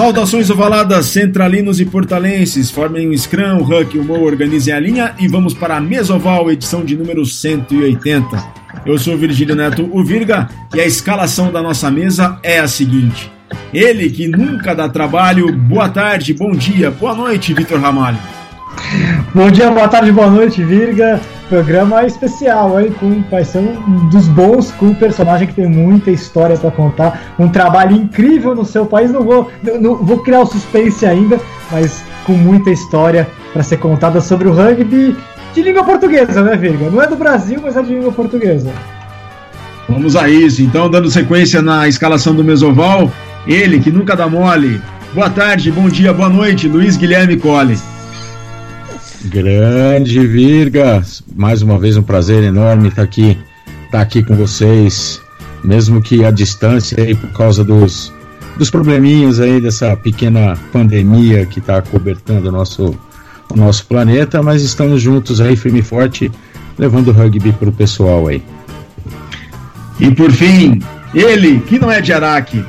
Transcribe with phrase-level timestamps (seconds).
[0.00, 2.70] Saudações ovaladas, centralinos e portalenses.
[2.70, 5.80] Formem um Scrum, o Huck e o Mo organizem a linha e vamos para a
[5.80, 8.42] Mesoval, edição de número 180.
[8.86, 13.30] Eu sou Virgílio Neto, o Virga, e a escalação da nossa mesa é a seguinte.
[13.74, 18.18] Ele que nunca dá trabalho, boa tarde, bom dia, boa noite, Vitor Ramalho.
[19.34, 21.20] Bom dia, boa tarde, boa noite, Virga.
[21.50, 22.94] Programa especial, hein?
[23.00, 23.64] Com paixão
[24.08, 27.34] dos bons, com um personagem que tem muita história para contar.
[27.40, 29.10] Um trabalho incrível no seu país.
[29.10, 29.50] Não vou,
[29.80, 31.40] não, vou criar o suspense ainda,
[31.72, 35.16] mas com muita história para ser contada sobre o rugby
[35.52, 36.88] de língua portuguesa, né, Virga?
[36.88, 38.70] Não é do Brasil, mas é de língua portuguesa.
[39.88, 40.62] Vamos a isso.
[40.62, 43.10] Então, dando sequência na escalação do Mesoval,
[43.44, 44.80] ele que nunca dá mole.
[45.12, 47.76] Boa tarde, bom dia, boa noite, Luiz Guilherme Colli.
[49.24, 51.02] Grande Virga,
[51.36, 53.36] mais uma vez um prazer enorme estar aqui,
[53.84, 55.20] estar aqui com vocês,
[55.62, 58.10] mesmo que a distância aí por causa dos,
[58.56, 62.98] dos probleminhas aí dessa pequena pandemia que está cobertando o nosso,
[63.50, 66.32] o nosso planeta, mas estamos juntos aí firme e forte,
[66.78, 68.42] levando o rugby para o pessoal aí.
[69.98, 70.80] E por fim,
[71.14, 72.64] ele que não é de Araque.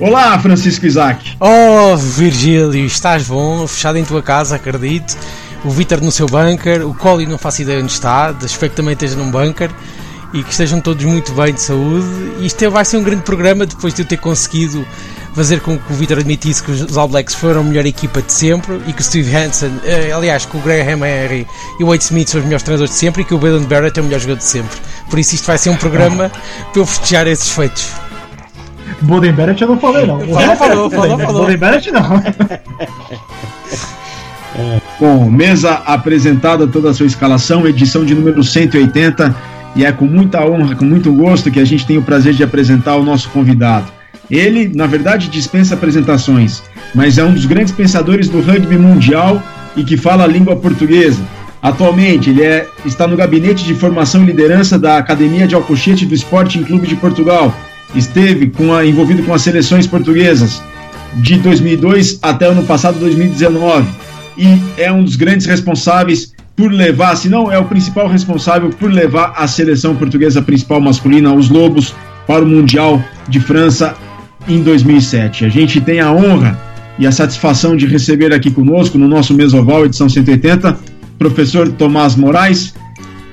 [0.00, 1.36] Olá, Francisco Isaac.
[1.38, 5.14] Oh, Virgílio, estás bom, fechado em tua casa, acredito
[5.64, 8.94] o Vitor no seu bunker, o Colin não faço ideia onde está, espero que também
[8.94, 9.70] esteja num bunker
[10.32, 12.06] e que estejam todos muito bem de saúde.
[12.38, 14.86] E isto vai ser um grande programa depois de eu ter conseguido
[15.34, 18.32] fazer com que o Vitor admitisse que os All Blacks foram a melhor equipa de
[18.32, 21.46] sempre e que o Steve Hansen, eh, aliás, que o Graham Henry
[21.78, 23.98] e o Wade Smith são os melhores treinadores de sempre e que o Baden Barrett
[23.98, 24.76] é o melhor jogador de sempre.
[25.08, 26.30] Por isso, isto vai ser um programa
[26.72, 27.90] para eu festejar esses feitos.
[29.02, 30.20] Boden Barrett eu não falei, não.
[30.20, 31.42] Falou, falou, falou, falou.
[31.42, 32.02] Boden Barrett não.
[34.98, 39.34] Bom, mesa apresentada toda a sua escalação, edição de número 180,
[39.76, 42.42] e é com muita honra, com muito gosto que a gente tem o prazer de
[42.42, 43.90] apresentar o nosso convidado.
[44.30, 46.62] Ele, na verdade, dispensa apresentações,
[46.94, 49.42] mas é um dos grandes pensadores do rugby mundial
[49.76, 51.22] e que fala a língua portuguesa.
[51.62, 56.14] Atualmente, ele é, está no gabinete de formação e liderança da Academia de Alcochete do
[56.14, 57.54] Sporting Clube de Portugal.
[57.94, 60.62] Esteve com a, envolvido com as seleções portuguesas
[61.14, 67.16] de 2002 até o ano passado, 2019 e é um dos grandes responsáveis por levar,
[67.16, 71.94] se não é o principal responsável por levar a seleção portuguesa principal masculina, os Lobos,
[72.26, 73.94] para o Mundial de França
[74.46, 75.46] em 2007.
[75.46, 76.58] A gente tem a honra
[76.98, 80.78] e a satisfação de receber aqui conosco, no nosso Mesoval, edição 180,
[81.18, 82.74] professor Tomás Moraes.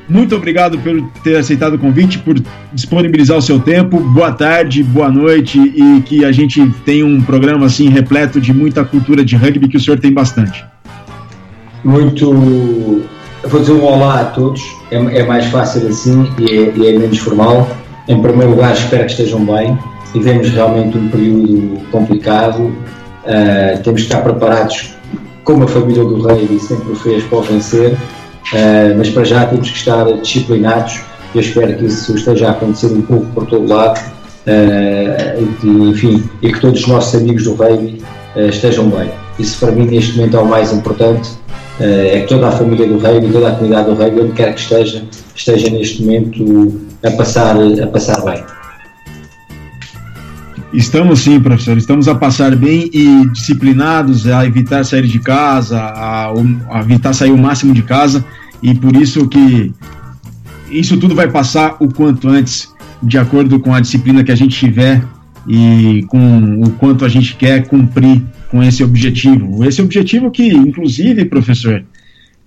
[0.08, 2.42] Muito obrigado por ter aceitado o convite, por
[2.72, 4.00] disponibilizar o seu tempo.
[4.00, 8.86] Boa tarde, boa noite e que a gente tenha um programa assim repleto de muita
[8.86, 10.64] cultura de rugby que o senhor tem bastante
[11.88, 13.06] muito.
[13.44, 14.62] Vou dizer um olá a todos,
[14.92, 17.68] é, é mais fácil assim e é, e é, menos formal.
[18.08, 19.78] Em primeiro lugar, espero que estejam bem.
[20.12, 24.96] Tivemos realmente um período complicado, uh, temos que estar preparados,
[25.44, 29.46] como a família do Rei sempre o fez, para o vencer, uh, mas para já
[29.46, 31.02] temos que estar disciplinados.
[31.36, 34.00] Eu espero que isso esteja a acontecer um pouco por todo lado.
[34.48, 38.02] Uh, enfim, e que todos os nossos amigos do rugby
[38.50, 39.12] estejam bem.
[39.38, 41.30] Isso para mim neste momento é o mais importante
[41.80, 44.54] é que toda a família do rei e toda a comunidade do rei, onde quer
[44.54, 45.04] que esteja,
[45.36, 48.44] esteja neste momento a passar, a passar bem.
[50.74, 56.32] Estamos sim, professor, estamos a passar bem e disciplinados a evitar sair de casa, a,
[56.70, 58.26] a evitar sair o máximo de casa
[58.62, 59.72] e por isso que
[60.70, 64.58] isso tudo vai passar o quanto antes, de acordo com a disciplina que a gente
[64.58, 65.02] tiver
[65.48, 69.64] e com o quanto a gente quer cumprir com esse objetivo.
[69.66, 71.84] Esse objetivo que, inclusive, professor,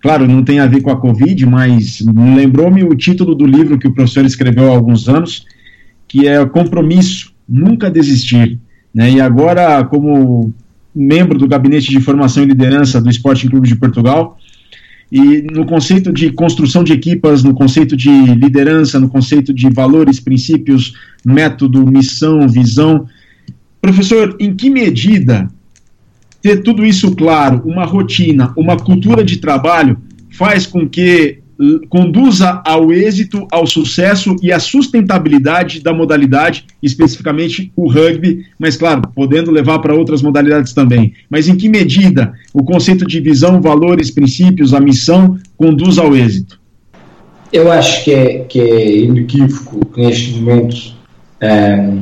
[0.01, 3.89] claro, não tem a ver com a Covid, mas lembrou-me o título do livro que
[3.89, 5.45] o professor escreveu há alguns anos,
[6.09, 8.59] que é Compromisso, Nunca Desistir.
[8.95, 9.13] Né?
[9.13, 10.53] E agora, como
[10.95, 14.37] membro do Gabinete de Formação e Liderança do Esporte Clube de Portugal,
[15.11, 20.21] e no conceito de construção de equipas, no conceito de liderança, no conceito de valores,
[20.21, 20.95] princípios,
[21.25, 23.07] método, missão, visão.
[23.83, 25.51] Professor, em que medida
[26.43, 29.99] ter tudo isso claro, uma rotina, uma cultura de trabalho,
[30.31, 31.41] faz com que
[31.89, 39.03] conduza ao êxito, ao sucesso e à sustentabilidade da modalidade, especificamente o rugby, mas claro,
[39.15, 41.13] podendo levar para outras modalidades também.
[41.29, 46.59] Mas em que medida o conceito de visão, valores, princípios, a missão conduz ao êxito?
[47.53, 50.95] Eu acho que é, que é inequívoco que neste momento,
[51.43, 52.01] ehm,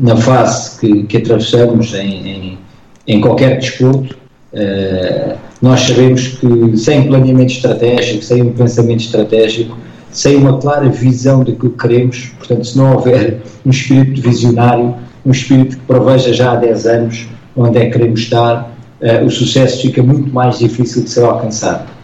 [0.00, 2.58] na fase que, que atravessamos em, em
[3.06, 4.16] em qualquer desporto,
[4.52, 9.76] uh, nós sabemos que sem planeamento estratégico, sem um pensamento estratégico,
[10.10, 14.94] sem uma clara visão daquilo que queremos, portanto, se não houver um espírito visionário,
[15.24, 19.30] um espírito que proveja já há 10 anos, onde é que queremos estar, uh, o
[19.30, 21.96] sucesso fica muito mais difícil de ser alcançado.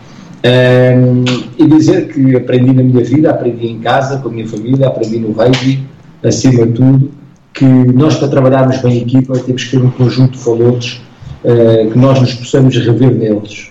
[0.44, 1.25] Um,
[1.56, 5.20] e dizer que aprendi na minha vida, aprendi em casa, com a minha família, aprendi
[5.20, 5.87] no rugby,
[6.25, 7.12] acima de tudo,
[7.52, 11.00] que nós para trabalharmos bem em equipa temos que ter um conjunto de valores
[11.44, 13.70] uh, que nós nos possamos rever neles.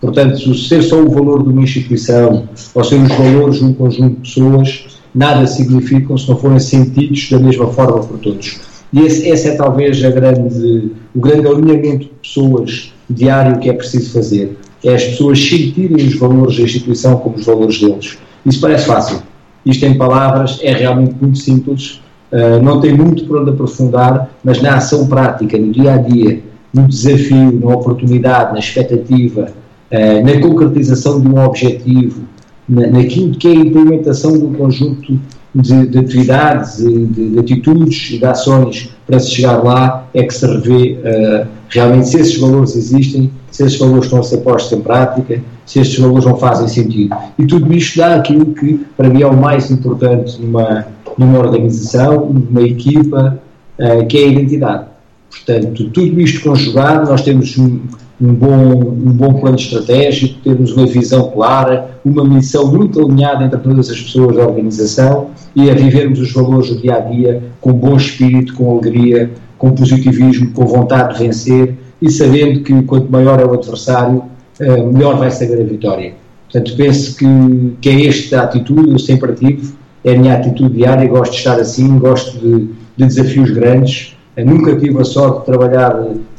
[0.00, 4.16] Portanto, ser só o valor de uma instituição ou ser os valores de um conjunto
[4.16, 8.60] de pessoas, nada significam se não forem sentidos da mesma forma por todos.
[8.92, 14.12] E esse, esse é talvez grande, o grande alinhamento de pessoas diário que é preciso
[14.12, 18.18] fazer é as pessoas sentirem os valores da instituição como os valores deles.
[18.44, 19.22] Isso parece fácil.
[19.64, 22.01] Isto em palavras é realmente muito simples,
[22.32, 26.40] uh, não tem muito por onde aprofundar, mas na ação prática, no dia a dia,
[26.72, 29.48] no desafio, na oportunidade, na expectativa,
[29.90, 32.22] uh, na concretização de um objetivo,
[32.68, 35.18] na, naquilo que é a implementação de um conjunto
[35.54, 40.32] de, de atividades, de, de, atitudes e de ações para se chegar lá, é que
[40.32, 44.78] se revê uh, realmente se esses valores existem, se esses valores estão a ser postos
[44.78, 47.14] em prática, se estes valores não fazem sentido.
[47.38, 50.86] E tudo isto dá aquilo que, para mim, é o mais importante numa,
[51.18, 53.40] numa organização, numa equipa,
[53.78, 54.84] uh, que é a identidade.
[55.30, 57.80] Portanto, tudo isto conjugado, nós temos um,
[58.20, 63.58] um, bom, um bom plano estratégico, temos uma visão clara, uma missão muito alinhada entre
[63.58, 67.72] todas as pessoas da organização e a vivermos os valores do dia a dia com
[67.72, 73.40] bom espírito, com alegria, com positivismo, com vontade de vencer e sabendo que quanto maior
[73.40, 74.24] é o adversário,
[74.58, 76.14] eh, melhor vai ser a vitória.
[76.50, 79.72] Portanto, penso que, que é esta atitude, eu sempre tive,
[80.04, 84.46] é a minha atitude diária, gosto de estar assim, gosto de, de desafios grandes, eu
[84.46, 85.96] nunca tive a sorte de trabalhar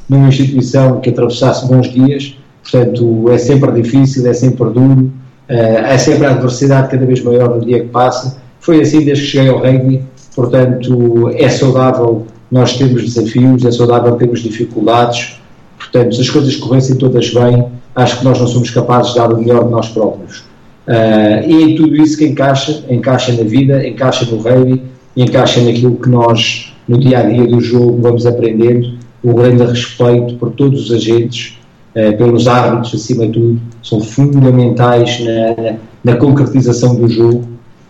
[0.10, 5.12] numa instituição que atravessasse bons dias, portanto, é sempre difícil, é sempre duro,
[5.48, 8.38] é sempre a adversidade cada vez maior no dia que passa.
[8.60, 10.02] Foi assim desde que cheguei ao rugby,
[10.36, 15.40] portanto, é saudável nós temos desafios, é saudável termos dificuldades,
[15.78, 19.34] portanto, se as coisas corressem todas bem, acho que nós não somos capazes de dar
[19.34, 20.44] o melhor de nós próprios.
[20.88, 24.82] Uh, e em tudo isso que encaixa, encaixa na vida, encaixa no rugby,
[25.16, 30.36] encaixa naquilo que nós, no dia a dia do jogo, vamos aprendendo, o grande respeito
[30.36, 31.58] por todos os agentes,
[31.96, 37.44] uh, pelos árbitros, acima de tudo, são fundamentais na, na concretização do jogo.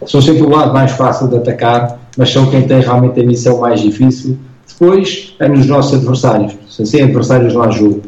[0.05, 3.59] São sempre o lado mais fácil de atacar, mas são quem tem realmente a missão
[3.59, 4.37] mais difícil
[4.67, 6.53] depois, é nos nossos adversários.
[6.69, 8.01] Sem adversários não há jogo.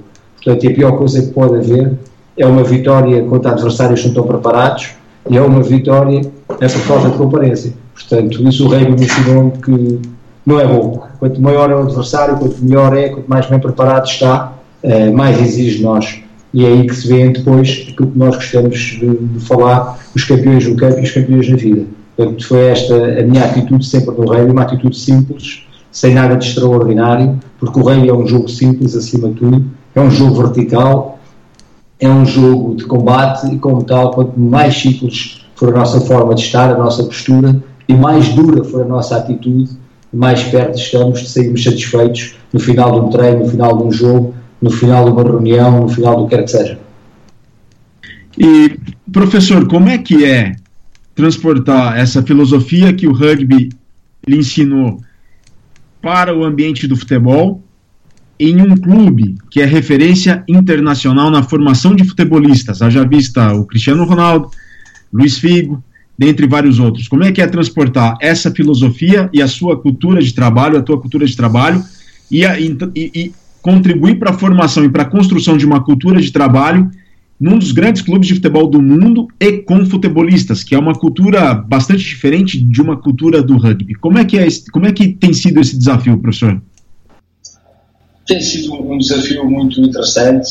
[0.43, 1.93] Portanto, a pior coisa que pode haver
[2.37, 4.91] é uma vitória contra adversários que não estão preparados
[5.29, 7.73] e é uma vitória por falta de comparência.
[7.93, 9.99] Portanto, isso o Rei me ensinou que
[10.45, 11.03] não é bom.
[11.19, 14.53] Quanto maior é o adversário, quanto melhor é, quanto mais bem preparado está,
[14.83, 16.21] eh, mais exige nós.
[16.53, 20.65] E é aí que se vê depois aquilo que nós gostamos de, falar, os campeões
[20.65, 21.85] do campo e os campeões na vida.
[22.15, 26.45] Portanto, foi esta a minha atitude sempre no Rei, uma atitude simples, sem nada de
[26.45, 29.65] extraordinário, porque o Rei é um jogo simples acima de tudo,
[29.95, 31.14] é um jogo vertical,
[31.99, 36.35] é um jogo de combate e, como tal, quanto mais simples for a nossa forma
[36.35, 37.55] de estar, a nossa postura,
[37.87, 39.69] e mais dura for a nossa atitude,
[40.13, 43.91] mais perto estamos de sairmos satisfeitos no final de um treino, no final de um
[43.91, 46.79] jogo, no final de uma reunião, no final do que quer que seja.
[48.37, 48.77] E,
[49.11, 50.55] professor, como é que é
[51.13, 53.69] transportar essa filosofia que o rugby
[54.27, 54.99] lhe ensinou
[56.01, 57.63] para o ambiente do futebol
[58.39, 64.03] em um clube que é referência internacional na formação de futebolistas, haja vista o Cristiano
[64.03, 64.49] Ronaldo,
[65.11, 65.83] Luiz Figo,
[66.17, 67.07] dentre vários outros.
[67.07, 70.99] Como é que é transportar essa filosofia e a sua cultura de trabalho, a tua
[70.99, 71.83] cultura de trabalho,
[72.29, 76.21] e, a, e, e contribuir para a formação e para a construção de uma cultura
[76.21, 76.89] de trabalho
[77.39, 81.53] num dos grandes clubes de futebol do mundo e com futebolistas, que é uma cultura
[81.53, 83.93] bastante diferente de uma cultura do rugby.
[83.95, 86.61] Como é que, é, como é que tem sido esse desafio, professor?
[88.25, 90.49] Tem sido um desafio muito interessante,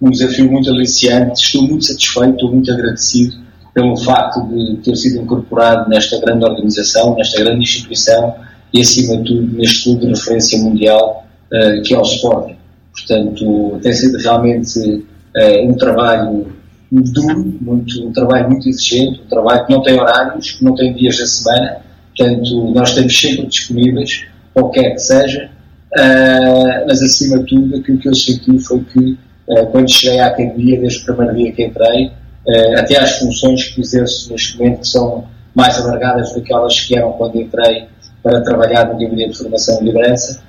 [0.00, 1.44] um desafio muito aliciante.
[1.44, 3.36] Estou muito satisfeito, estou muito agradecido
[3.72, 8.34] pelo facto de ter sido incorporado nesta grande organização, nesta grande instituição
[8.72, 12.56] e, acima de tudo, neste clube de referência mundial eh, que é o Sporting.
[12.92, 15.04] Portanto, tem sido realmente
[15.36, 16.46] é um trabalho
[16.90, 20.92] duro, muito, um trabalho muito exigente, um trabalho que não tem horários, que não tem
[20.92, 21.76] dias da semana,
[22.16, 25.50] portanto nós estamos sempre disponíveis, qualquer que seja,
[25.96, 29.18] uh, mas acima de tudo aquilo que eu senti foi que
[29.48, 33.68] uh, quando cheguei à academia, desde o primeiro dia que entrei, uh, até às funções
[33.68, 37.86] que exerço neste momento, que são mais alargadas do que elas que eram quando entrei
[38.22, 40.42] para trabalhar no Gabinete de Formação e Liderança,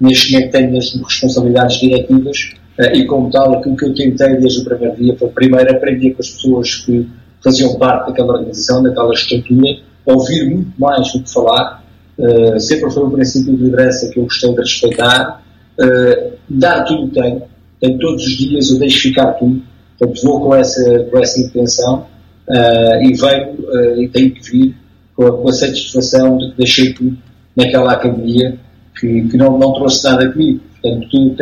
[0.00, 4.60] neste momento tenho as responsabilidades diretivas eh, e como tal, aquilo que eu tentei desde
[4.60, 7.06] o primeiro dia foi primeiro aprender com as pessoas que
[7.44, 9.76] faziam parte daquela organização, daquela estrutura,
[10.06, 11.79] ouvir muito mais do que falar,
[12.20, 15.42] uh, sempre foi um princípio de liderança que eu gostei de respeitar,
[15.78, 17.42] uh, dar tudo que tenho,
[17.80, 19.62] tenho todos os dias, eu deixo ficar tudo,
[19.98, 22.06] portanto vou com essa, com essa intenção
[22.48, 24.76] uh, e venho e tenho que vir
[25.16, 27.16] com a, com a, satisfação de que deixei tudo
[27.56, 28.58] naquela academia
[28.98, 31.36] que, que não, não trouxe nada comigo, portanto tudo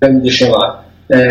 [0.00, 0.84] tenho de deixar lá.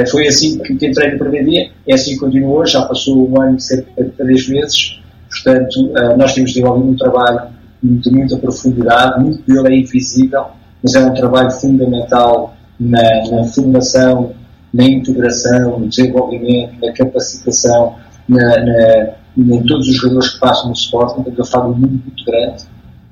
[0.09, 3.29] foi assim que, que entrei no primeiro dia, é assim que continuo hoje, já passou
[3.29, 8.37] um ano e cerca de três meses, portanto nós temos desenvolvido um trabalho de muita
[8.37, 10.45] profundidade, muito dele é invisível,
[10.83, 14.33] mas é um trabalho fundamental na, na formação,
[14.73, 17.95] na integração, no desenvolvimento, na capacitação,
[18.27, 21.19] na, na, em todos os jogadores que passam no esporte.
[21.19, 22.63] A falar de um mundo muito grande,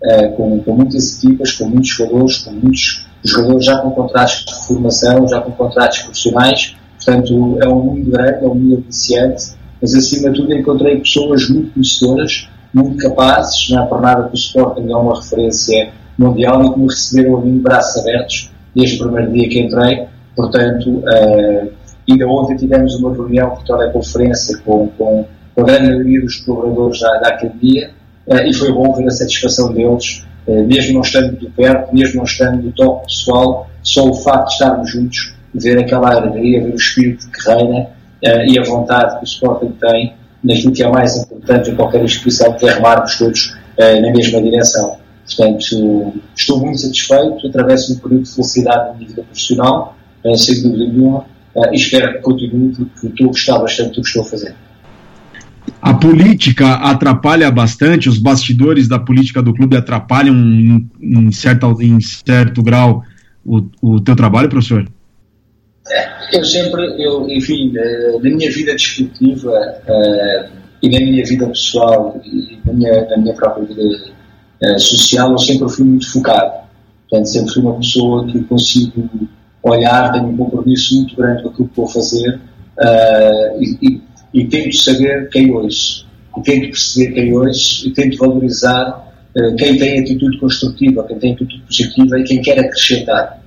[0.03, 4.67] uh, com, com muitas equipas, com muitos jogadores, com muitos jogadores já com contratos de
[4.67, 6.75] formação, já com contratos profissionais.
[6.95, 11.49] Portanto, é um mundo grande, é um mundo iniciante, mas acima de tudo encontrei pessoas
[11.49, 16.63] muito conhecedoras, muito capazes, não é por nada que o Sporting é uma referência mundial
[16.63, 20.07] e que me receberam a mim de braços abertos desde o primeiro dia que entrei.
[20.35, 21.71] Portanto, uh,
[22.09, 26.99] ainda ontem tivemos uma reunião por teleconferência com, com, com a grande maioria dos colaboradores
[26.99, 27.91] da, da academia
[28.27, 32.17] uh, e foi bom ver a satisfação deles, uh, mesmo não estando de perto, mesmo
[32.17, 36.73] não estando do toque pessoal, só o facto de estarmos juntos, ver aquela alegria, ver
[36.73, 37.88] o espírito que reina
[38.21, 42.53] e a vontade que o Sporting tem naquilo que é mais importante em qualquer instituição,
[42.53, 45.00] que é remarmos todos na mesma direção.
[45.36, 50.63] Portanto, estou muito satisfeito, atravesso um período de felicidade na minha vida profissional, uh, sem
[50.63, 51.19] dúvida nenhuma,
[51.55, 54.55] uh, e espero que continue, porque estou a gostar bastante do que estou a fazer.
[55.81, 61.29] A política atrapalha bastante, os bastidores da política do clube atrapalham em, em,
[61.81, 63.03] em certo grau
[63.46, 64.88] o, o teu trabalho, professor?
[65.91, 69.50] É, eu sempre, eu, enfim, na minha vida desportiva
[69.88, 70.50] uh,
[70.84, 73.81] e na minha vida pessoal e na minha, na minha própria vida
[74.62, 76.60] uh, social, eu sempre fui muito focado.
[77.10, 79.10] Portanto, sempre fui uma pessoa que consigo
[79.63, 84.46] olhar, tenho um compromisso muito grande com aquilo que vou fazer uh, e, e, e,
[84.46, 86.05] tento saber quem hoje.
[86.38, 89.08] E tento perceber quem hoje e tento valorizar
[89.58, 93.39] quem tem atitude construtiva, quem tem atitude positiva e quem quer acrescentar.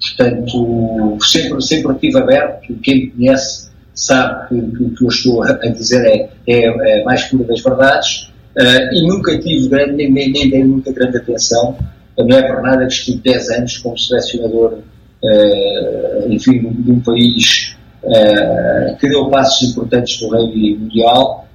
[0.00, 5.52] Portanto, sempre, sempre estive aberto, quem me conhece sabe que o que eu estou a
[5.68, 8.30] dizer é, é, é mais pura das verdades.
[8.56, 11.76] Uh, e nunca tive grande, nem, nem, nem dei muita grande atenção,
[12.18, 14.78] não é por nada que estive 10 anos como selecionador,
[15.22, 21.46] uh, enfim, de um país uh, que deu passos importantes no rugby mundial,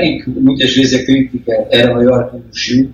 [0.00, 2.92] em que muitas vezes a crítica era maior que o elogio,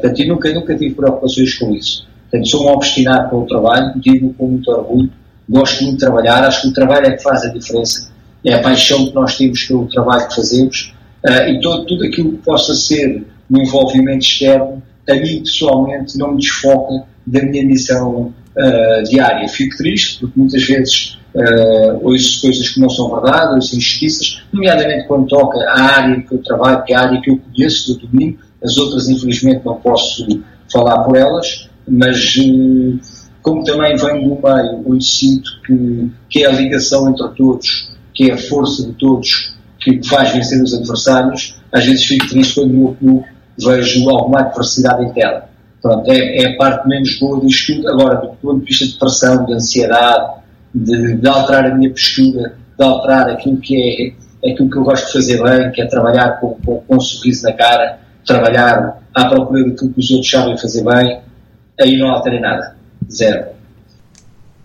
[0.00, 2.08] portanto, nunca, nunca tive preocupações com isso.
[2.30, 5.10] Portanto, sou um obstinado pelo trabalho, digo com muito orgulho,
[5.48, 8.10] gosto muito de trabalhar, acho que o trabalho é que faz a diferença,
[8.44, 12.32] é a paixão que nós temos pelo trabalho que fazemos, uh, e todo, tudo aquilo
[12.32, 18.32] que possa ser um envolvimento externo, a mim pessoalmente não me desfoca da minha missão
[18.56, 19.48] uh, diária.
[19.48, 25.06] Fico triste porque muitas vezes uh, ouço coisas que não são verdade, ouço injustiças, nomeadamente
[25.06, 28.06] quando toca a área que eu trabalho, que é a área que eu conheço do
[28.06, 30.26] domínio, as outras infelizmente não posso
[30.72, 32.98] falar por elas, mas uh,
[33.42, 38.30] como também venho do meio onde sinto que, que é a ligação entre todos, que
[38.30, 42.72] é a força de todos, que faz vencer os adversários, às vezes fico triste quando
[42.72, 43.26] no meu clube
[43.58, 45.44] vejo alguma adversidade interna.
[45.80, 47.88] Pronto, é, é a parte menos boa disto tudo.
[47.88, 50.40] Agora, do ponto de vista de pressão, de ansiedade,
[50.74, 54.14] de, de, alterar a minha postura, de alterar aquilo que
[54.44, 57.00] é aquilo que eu gosto de fazer bem, que é trabalhar com, com, com um
[57.00, 61.20] sorriso na cara, trabalhar à procura daquilo que os outros sabem fazer bem,
[61.80, 62.76] aí não alterei nada.
[63.10, 63.46] Zero.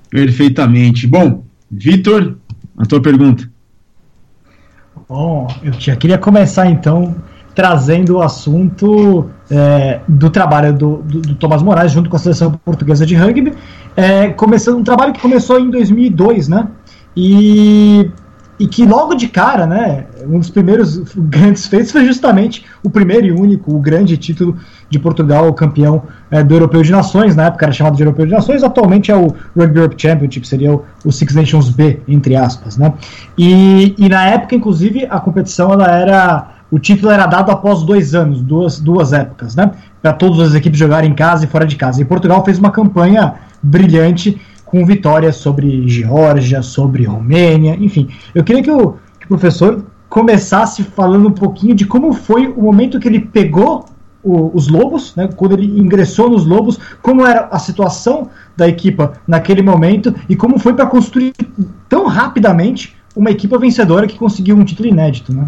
[0.09, 1.07] Perfeitamente.
[1.07, 2.37] Bom, Vitor,
[2.77, 3.49] a tua pergunta.
[5.07, 7.15] Bom, eu já queria começar então
[7.53, 12.51] trazendo o assunto é, do trabalho do, do, do, Thomas Moraes junto com a seleção
[12.53, 13.53] portuguesa de rugby,
[13.95, 16.67] é, começando um trabalho que começou em 2002, né?
[17.15, 18.09] E
[18.61, 23.25] e que logo de cara, né, um dos primeiros grandes feitos foi justamente o primeiro
[23.25, 24.55] e único, o grande título
[24.87, 28.31] de Portugal, campeão é, do Europeu de Nações, na época era chamado de Europeu de
[28.31, 32.77] Nações, atualmente é o Rugby Europe Championship, seria o, o Six Nations B, entre aspas,
[32.77, 32.93] né,
[33.35, 38.13] e, e na época, inclusive, a competição, ela era, o título era dado após dois
[38.13, 39.71] anos, duas, duas épocas, né,
[40.03, 42.69] para todas as equipes jogarem em casa e fora de casa, e Portugal fez uma
[42.69, 44.39] campanha brilhante,
[44.71, 48.07] com vitórias sobre Geórgia, sobre Romênia, enfim.
[48.33, 52.61] Eu queria que o, que o professor começasse falando um pouquinho de como foi o
[52.63, 53.85] momento que ele pegou
[54.23, 59.13] o, os Lobos, né, quando ele ingressou nos Lobos, como era a situação da equipa
[59.27, 61.33] naquele momento e como foi para construir
[61.89, 65.33] tão rapidamente uma equipa vencedora que conseguiu um título inédito.
[65.33, 65.45] Né?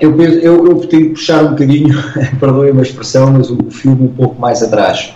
[0.00, 1.94] Eu, eu, eu tenho que puxar um bocadinho,
[2.38, 5.12] perdoem a expressão, mas o, o filme um pouco mais atrás.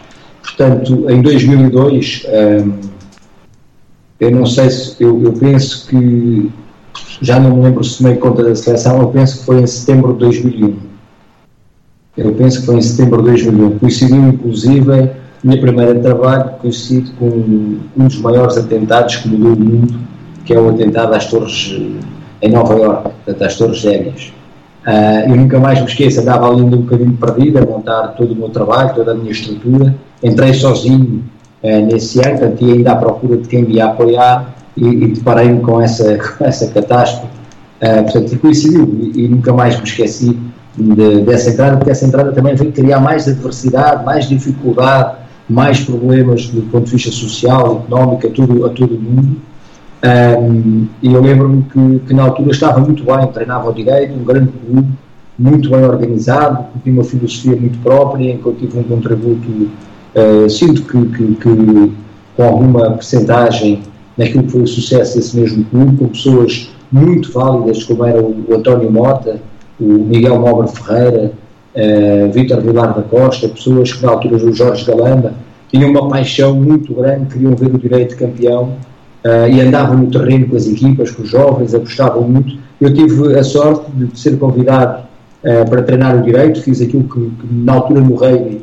[0.47, 2.73] Portanto, em 2002, hum,
[4.21, 6.50] eu não sei se, eu, eu, penso que,
[7.21, 10.12] já não me lembro se tomei conta da seleção, eu penso que foi em setembro
[10.12, 10.76] de 2001.
[12.17, 13.79] Eu penso que foi em setembro de 2001.
[13.79, 15.11] Coincidiu, inclusive,
[15.45, 19.99] minha primeira trabalho coincide com um dos maiores atentados que mudou o mundo,
[20.45, 21.76] que é o atentado às Torres
[22.41, 24.33] em Nova Iorque, portanto, às Torres Gêmeas.
[24.87, 28.37] Uh, eu nunca mais me esqueço, andava ali um bocadinho perdido a montar todo o
[28.37, 29.95] meu trabalho, toda a minha estrutura.
[30.23, 31.23] Entrei sozinho
[31.62, 35.08] uh, nesse ano, portanto, ia ainda à procura de quem me ia apoiar e, e
[35.08, 37.26] deparei-me com essa, com essa catástrofe.
[37.80, 40.38] Uh, portanto, coincidiu e, e, nunca mais me esqueci
[40.76, 45.16] de, dessa entrada, porque essa entrada também veio criar mais adversidade, mais dificuldade,
[45.49, 49.37] mais problemas do ponto de vista social, económico, a todo, a todo mundo.
[50.04, 54.25] Um, e eu lembro-me que, que, na altura estava muito bem, treinava ao direito, um
[54.25, 54.88] grande clube,
[55.38, 59.68] muito bem organizado, tinha uma filosofia muito própria, em que eu tive um contributo,
[60.16, 61.92] uh, sinto que, que, que,
[62.37, 63.82] com alguma percentagem
[64.16, 68.44] naquilo que foi o sucesso desse mesmo clube, com pessoas muito válidas, como era o,
[68.49, 69.40] o António Mota,
[69.78, 71.32] o Miguel Moura Ferreira,
[71.75, 75.35] uh, Vítor Vilar da Costa, pessoas que na altura do Jorge Galamba
[75.70, 78.76] tinham uma paixão muito grande, queriam ver o direito campeão
[79.25, 82.56] uh, e andavam no terreno com as equipas, com os jovens, apostavam muito.
[82.80, 85.02] Eu tive a sorte de ser convidado
[85.42, 88.62] uh, para treinar o direito, fiz aquilo que, que na altura no rugby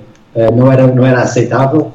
[0.55, 1.91] não, era, não era aceitável,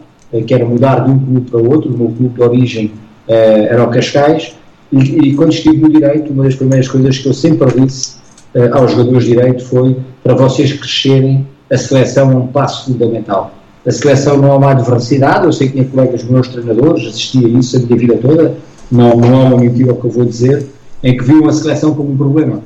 [0.47, 2.93] que era mudar de um clube para outro, o meu clube de origem
[3.27, 4.55] era o Cascais,
[4.93, 8.17] e, e quando estive no direito, uma das primeiras coisas que eu sempre disse
[8.55, 13.53] uh, aos jogadores de direito foi para vocês crescerem, a seleção é um passo fundamental.
[13.87, 17.49] A seleção não é uma adversidade, eu sei que tinha colegas meus treinadores, assisti a
[17.49, 18.55] isso a minha vida toda,
[18.91, 20.67] não, não é uma mentira o que eu vou dizer,
[21.03, 22.61] em que viam a seleção como um problema.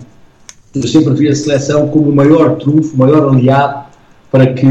[0.75, 3.85] Eu sempre vi a seleção como o maior trunfo, o maior aliado
[4.31, 4.67] para que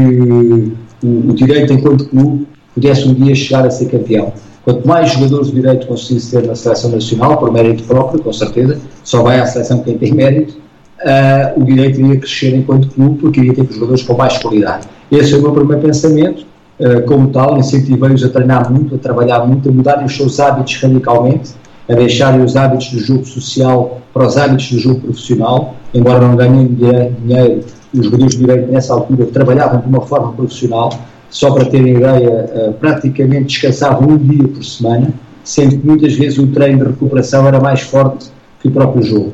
[1.02, 4.32] o, o direito enquanto clube pudesse um dia chegar a ser campeão.
[4.64, 8.78] Quanto mais jogadores de direito conseguisse ter na seleção nacional, por mérito próprio, com certeza,
[9.02, 10.54] só vai à seleção quem tem mérito,
[11.00, 14.86] uh, o direito iria crescer enquanto clube, porque iria ter jogadores com mais qualidade.
[15.10, 16.46] Esse é o meu primeiro pensamento.
[16.78, 20.80] Uh, como tal, incentivei-os a treinar muito, a trabalhar muito, a mudarem os seus hábitos
[20.80, 21.50] radicalmente,
[21.88, 25.74] a deixarem os hábitos do jogo social para os hábitos do jogo profissional.
[25.92, 30.90] Embora não ganhem dinheiro, os jogadores de direito nessa altura trabalhavam de uma forma profissional.
[31.30, 36.38] Só para terem ideia, uh, praticamente descansavam um dia por semana, sendo que muitas vezes
[36.38, 38.26] o treino de recuperação era mais forte
[38.60, 39.32] que o próprio jogo.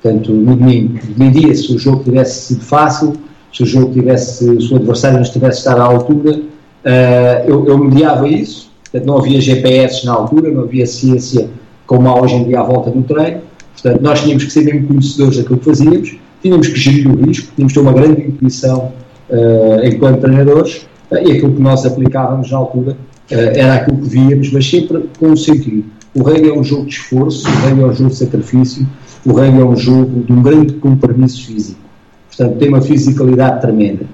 [0.00, 3.14] Portanto, no domingo, media se o jogo tivesse sido fácil,
[3.52, 7.78] se o jogo tivesse, se o adversário não estivesse estar à altura, uh, eu, eu
[7.78, 8.70] mediava isso.
[8.84, 11.48] Portanto, não havia GPS na altura, não havia ciência
[11.86, 13.40] como há hoje em dia à volta do treino.
[13.72, 17.52] Portanto, nós tínhamos que ser mesmo conhecedores daquilo que fazíamos, tínhamos que gerir o risco,
[17.54, 18.92] tínhamos que ter uma grande intuição
[19.30, 22.96] uh, enquanto treinadores uh, e aquilo que nós aplicávamos na altura
[23.30, 25.84] era aquilo que víamos, mas sempre com um sentido.
[26.14, 28.86] O rei é um jogo de esforço, o rei é um jogo de sacrifício,
[29.24, 31.80] o rugby é um jogo de um grande compromisso físico.
[32.28, 34.04] Portanto, tem uma fisicalidade tremenda.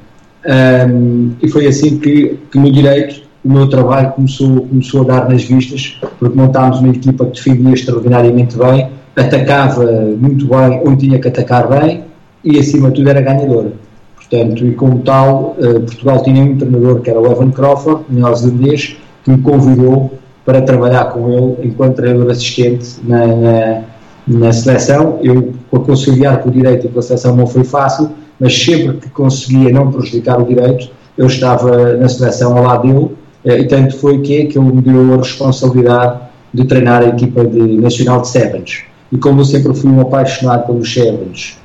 [0.47, 5.29] Um, e foi assim que, que, no direito, o meu trabalho começou, começou a dar
[5.29, 9.85] nas vistas, porque montámos uma equipa que defendia extraordinariamente bem, atacava
[10.21, 12.05] muito bem onde tinha que atacar bem
[12.53, 13.73] e, acima de tudo, era ganhadora.
[14.17, 18.97] Portanto, e como tal, uh, Portugal tinha um treinador que era o Evan Crawford, neozelandês,
[19.25, 20.13] que me convidou
[20.45, 23.83] para trabalhar com ele enquanto treinador assistente na, na
[24.29, 25.19] na seleção.
[25.23, 29.09] Eu, conciliar com o direito e com a seleção não foi fácil, mas sempre que
[29.09, 33.11] conseguia não prejudicar o direito, eu estava na seleção ao lado dele,
[33.45, 36.21] eh, e tanto foi que, que ele me deu a responsabilidade
[36.53, 38.83] de treinar a equipa de, nacional de Sevens.
[39.11, 41.59] E como eu sempre fui um apaixonado pelos Sevens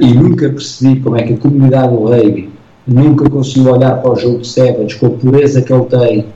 [0.00, 2.50] e nunca percebi como é que a comunidade do rugby
[2.86, 6.26] nunca conseguiu olhar para o jogo de Sevens com a pureza que ele tem,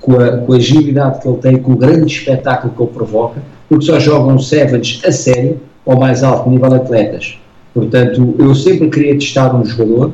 [0.00, 3.42] com a, com a agilidade que ele tem, com o grande espetáculo que ele provoca,
[3.68, 7.38] porque só jogam Sevens a sério ao mais alto nível atletas.
[7.74, 10.12] Portanto, eu sempre queria testar um jogador,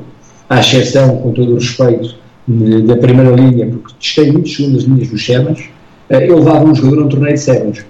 [0.49, 2.15] à exceção, com todo o respeito,
[2.87, 5.65] da primeira linha, porque testei muitas segundas linhas dos Sevens,
[6.09, 7.85] eh, eu levava um jogador a um torneio de Sevens.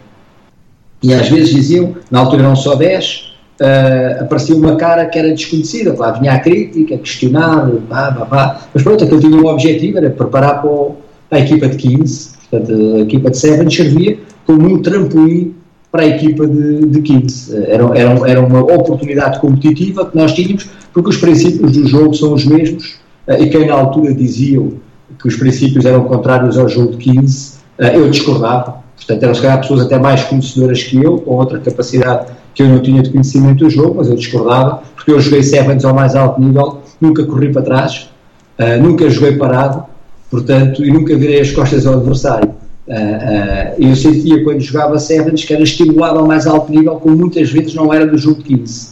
[1.01, 3.28] E às vezes diziam, na altura eram só 10,
[3.61, 8.13] uh, eh, aparecia uma cara que era desconhecida, lá vinha a crítica, a questionar, pá,
[8.13, 8.61] pá, pá.
[8.73, 10.97] mas pronto, aquilo tinha um objetivo, era preparar para, o,
[11.29, 15.55] para a equipa de 15, portanto a equipa de Sevens servia como um trampolim
[15.91, 17.57] para a equipa de, de 15.
[17.67, 22.35] Era, era, era uma oportunidade competitiva que nós tínhamos, porque os princípios do jogo são
[22.35, 24.73] os mesmos, eh, e quem na altura diziam
[25.21, 28.83] que os princípios eram contrários ao jogo de 15, eh, eu discordava.
[28.97, 32.27] Portanto, eram se calhar pessoas até mais conhecedoras que eu, com outra capacidade
[32.59, 35.85] que eu não tinha de conhecimento do jogo, mas eu discordava, porque eu joguei Sevens
[35.85, 38.11] ao mais alto nível, nunca corri para trás,
[38.59, 39.85] uh, nunca joguei parado,
[40.29, 42.49] portanto, e nunca virei as costas ao adversário.
[42.89, 47.49] Uh, eu sentia quando jogava Sevens que era estimulado ao mais alto nível, como muitas
[47.49, 48.89] vezes não era do jogo de 15.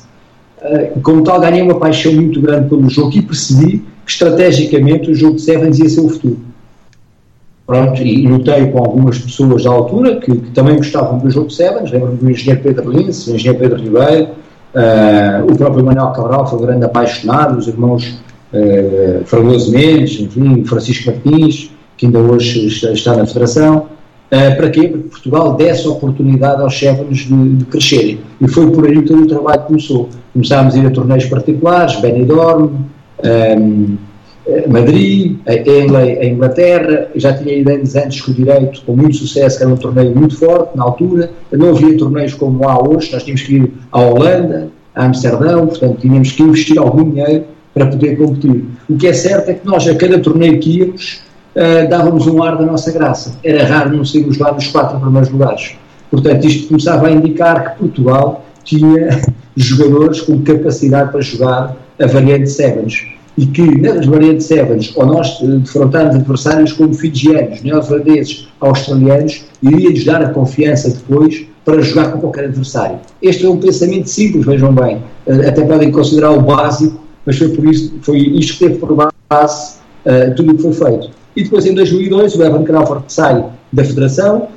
[0.62, 5.14] Uh, como tal, ganhei uma paixão muito grande pelo jogo e percebi que estrategicamente o
[5.14, 6.38] jogo de Sevens ia ser o futuro.
[7.66, 11.54] Pronto, e notei com algumas pessoas da altura que, que também gostavam do jogo de
[11.54, 14.28] Sevens, lembro-me do engenheiro Pedro Lins, o engenheiro Pedro Ribeiro,
[15.50, 18.18] o próprio Manuel Cabral foi um grande apaixonado, os irmãos
[18.52, 23.86] uh, Fragoso Mendes, enfim, Francisco Martins, que ainda hoje está na Federação.
[24.26, 24.88] Uh, para quê?
[24.88, 28.20] Para que Portugal desse oportunidade aos Sevens de, de, crescerem.
[28.40, 30.08] E foi por aí que o trabalho começou.
[30.32, 32.70] Começámos a ir a torneios particulares, Benidorm,
[33.24, 33.96] um,
[34.48, 37.08] ehm, Madrid, Henley, a Inglaterra.
[37.14, 40.14] Já tinha ido anos antes com o Direito, com muito sucesso, que era um torneio
[40.14, 41.30] muito forte na altura.
[41.52, 45.98] Não havia torneios como há hoje, nós tínhamos que ir à Holanda, a Amsterdão, portanto
[46.00, 48.64] tínhamos que investir algum dinheiro para poder competir.
[48.88, 51.20] O que é certo é que nós, a cada torneio que íamos,
[51.54, 53.38] uh, dávamos um ar da nossa graça.
[53.44, 55.76] Era raro não sermos lá nos quatro primeiros lugares.
[56.10, 59.20] Portanto, isto começava a indicar que Portugal tinha
[59.54, 63.15] jogadores com capacidade para jogar a variante Sevens.
[63.36, 70.04] E que nas variantes Sevens, ou nós eh, defrontamos adversários como fijianos, neozelandeses, australianos, iria-lhes
[70.04, 72.98] dar a confiança depois para jogar com qualquer adversário.
[73.20, 75.02] Este é um pensamento simples, vejam bem.
[75.26, 78.94] Eh, até podem considerar o básico, mas foi por isso, foi isto que teve por
[78.94, 79.74] base
[80.06, 81.10] uh, tudo o que foi feito.
[81.34, 84.48] E depois, em 2002, o Evan Crawford sai da Federação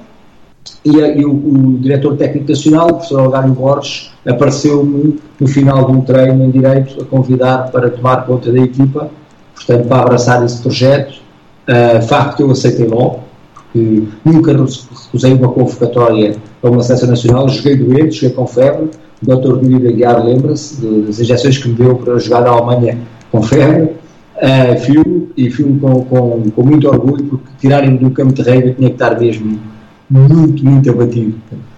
[0.84, 5.92] e, e o, o, diretor técnico nacional, o professor Algário Borges, apareceu-me no final de
[5.92, 9.10] um treino em direito a convidar para tomar conta da equipa,
[9.56, 11.20] portanto, para abraçar esse projeto.
[11.68, 13.20] Uh, facto que eu aceitei logo,
[13.54, 18.90] porque nunca recusei uma convocatória para uma seleção nacional, joguei doente, joguei com febre.
[19.22, 19.58] O Dr.
[19.58, 22.98] Guilherme Aguiar lembra-se das injeções que me deu para jogar na Alemanha
[23.32, 23.92] com febre
[24.40, 28.70] uh, filme e filme com, com, com, muito orgulho, porque tirarem-me do campo de rei
[28.70, 29.60] eu tinha que estar mesmo
[30.10, 31.36] muito, muito abatido.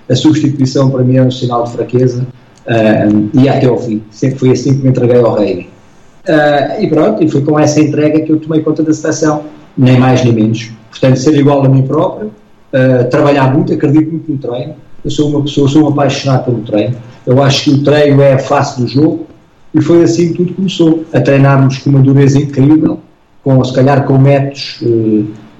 [0.09, 2.25] A substituição para mim é um sinal de fraqueza
[2.65, 4.01] uh, e até ao fim.
[4.11, 5.69] Sempre foi assim que me entreguei ao rei.
[6.27, 9.43] Uh, e pronto, e foi com essa entrega que eu tomei conta da situação,
[9.77, 10.71] nem mais nem menos.
[10.89, 14.75] Portanto, ser igual a mim próprio, uh, trabalhar muito, acredito muito no treino.
[15.03, 16.95] Eu sou uma pessoa, sou um apaixonado pelo treino.
[17.25, 19.27] Eu acho que o treino é a face do jogo,
[19.73, 22.99] e foi assim que tudo começou, a treinarmos com uma dureza incrível,
[23.43, 24.79] com, se calhar com métodos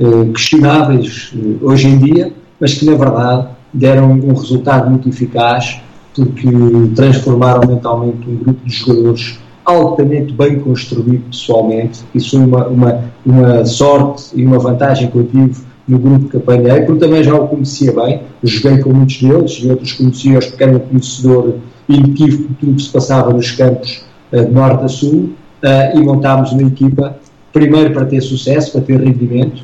[0.02, 5.82] eh, questionáveis hoje em dia, mas que na verdade deram um resultado muito eficaz,
[6.15, 6.47] porque
[6.95, 12.02] transformaram mentalmente um grupo de jogadores altamente bem construído pessoalmente.
[12.13, 16.38] Isso foi uma, uma, uma sorte e uma vantagem que eu tive no grupo que
[16.38, 20.63] apanhei, porque também já o conhecia bem, joguei com muitos deles e outros conhecia-os porque
[20.63, 21.56] era um conhecedor
[21.89, 25.32] inequívoco de tudo que se passava nos campos uh, de norte a sul
[25.63, 27.17] uh, e montámos uma equipa,
[27.52, 29.63] primeiro para ter sucesso, para ter rendimento,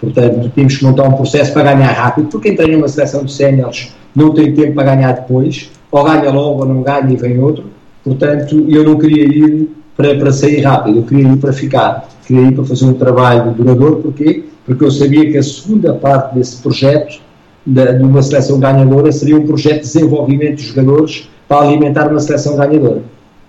[0.00, 3.32] portanto tínhamos que montar um processo para ganhar rápido, porque quem treina uma seleção de
[3.32, 7.38] séniores não tem tempo para ganhar depois, ou ganha logo ou não ganha e vem
[7.38, 7.64] outro,
[8.04, 12.48] portanto eu não queria ir para, para sair rápido, eu queria ir para ficar, queria
[12.48, 14.44] ir para fazer um trabalho duradouro, porquê?
[14.64, 17.20] Porque eu sabia que a segunda parte desse projeto
[17.66, 22.56] de uma seleção ganhadora seria um projeto de desenvolvimento de jogadores para alimentar uma seleção
[22.56, 23.02] ganhadora.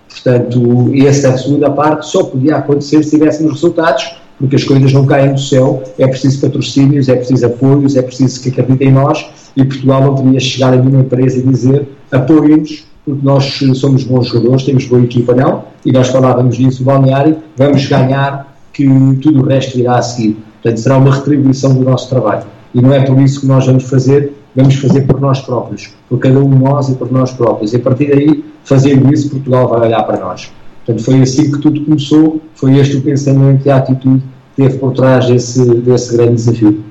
[0.08, 5.32] Portanto, essa segunda parte só podia acontecer se tivéssemos resultados, porque as coisas não caem
[5.32, 9.64] do céu, é preciso patrocínios, é preciso apoios, é preciso que acreditem em nós, e
[9.64, 14.64] Portugal não podia chegar a nenhuma empresa e dizer apoiem-nos, porque nós somos bons jogadores,
[14.64, 18.86] temos boa equipa, não, e nós falávamos disso balneário, vamos ganhar, que
[19.20, 20.36] tudo o resto virá a seguir.
[20.62, 22.44] Portanto, será uma retribuição do nosso trabalho.
[22.74, 26.18] E não é por isso que nós vamos fazer vamos fazer por nós próprios, por
[26.18, 27.72] cada um de nós e por nós próprios.
[27.72, 30.50] E a partir daí, fazendo isso, Portugal vai olhar para nós.
[30.88, 34.22] Portanto, foi assim que tudo começou, foi este o pensamento e a atitude
[34.56, 36.82] que teve por trás desse, desse grande desafio.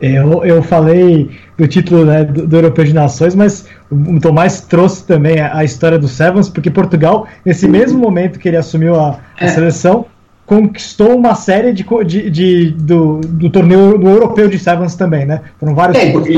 [0.00, 5.06] Eu, eu falei do título né, do, do, Europeu de Nações, mas o Tomás trouxe
[5.06, 9.20] também a, a, história do Sevens, porque Portugal, nesse mesmo momento que ele assumiu a,
[9.38, 9.48] a é.
[9.48, 10.06] seleção,
[10.44, 15.42] conquistou uma série de, de, de do, do, torneio do europeu de Sevens também, né?
[15.60, 16.32] Foram vários é, porque,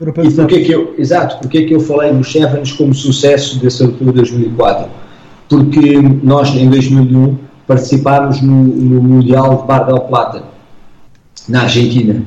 [0.00, 0.38] europeus.
[0.38, 4.12] E que eu, exato, porque que eu falei no Sevens como sucesso desse europeu de
[4.14, 5.05] 2004?
[5.48, 10.42] Porque nós em 2001 participámos no, no Mundial de Bar del Plata,
[11.48, 12.22] na Argentina,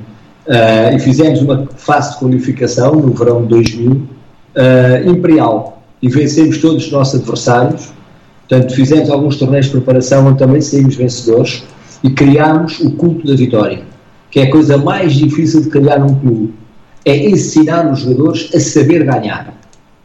[0.48, 4.08] uh, e fizemos uma fase de qualificação no verão de 2000, uh,
[4.56, 7.92] eh, imperial, e vencemos todos os nossos adversários,
[8.50, 11.64] Portanto, fizemos alguns torneios de preparação onde também saímos vencedores
[12.04, 13.84] e criámos o culto da vitória,
[14.32, 16.54] que é a coisa mais difícil de criar num clube.
[17.06, 19.54] É ensinar os jogadores a saber ganhar.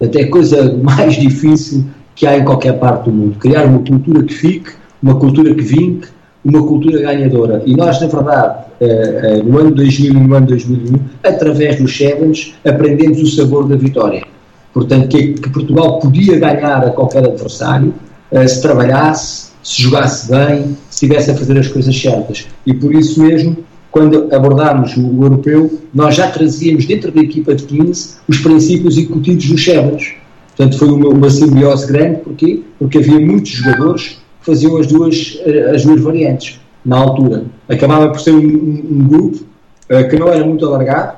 [0.00, 3.36] Até a coisa mais difícil que há em qualquer parte do mundo.
[3.38, 4.70] Criar uma cultura que fique,
[5.02, 6.08] uma cultura que vinque,
[6.44, 7.62] uma cultura ganhadora.
[7.64, 11.96] E nós, na verdade, eh, eh, no ano 2000 e no ano 2001, através dos
[11.96, 14.24] Sevens, aprendemos o sabor da vitória.
[14.72, 17.94] Portanto, que, que Portugal podia ganhar a qualquer adversário
[18.30, 22.46] eh, se trabalhasse, se jogasse bem, se estivesse a fazer as coisas certas.
[22.66, 23.56] E por isso mesmo,
[23.90, 29.48] quando abordámos o, europeu, nós já trazíamos dentro da equipa de 15 os princípios incutidos
[29.48, 30.14] dos Sevens.
[30.56, 32.62] Portanto, foi uma, uma simbiose grande, porquê?
[32.78, 35.40] Porque havia muitos jogadores faziam as duas,
[35.74, 37.44] as duas variantes na altura.
[37.68, 41.16] Acabava por ser um, um grupo uh, que não era muito alargado,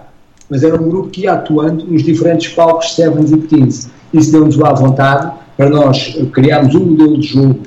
[0.49, 3.90] mas era um grupo que ia atuando nos diferentes palcos Sevens e Petins.
[4.14, 7.59] Isso deu-nos lá vontade para nós criarmos um modelo de jogo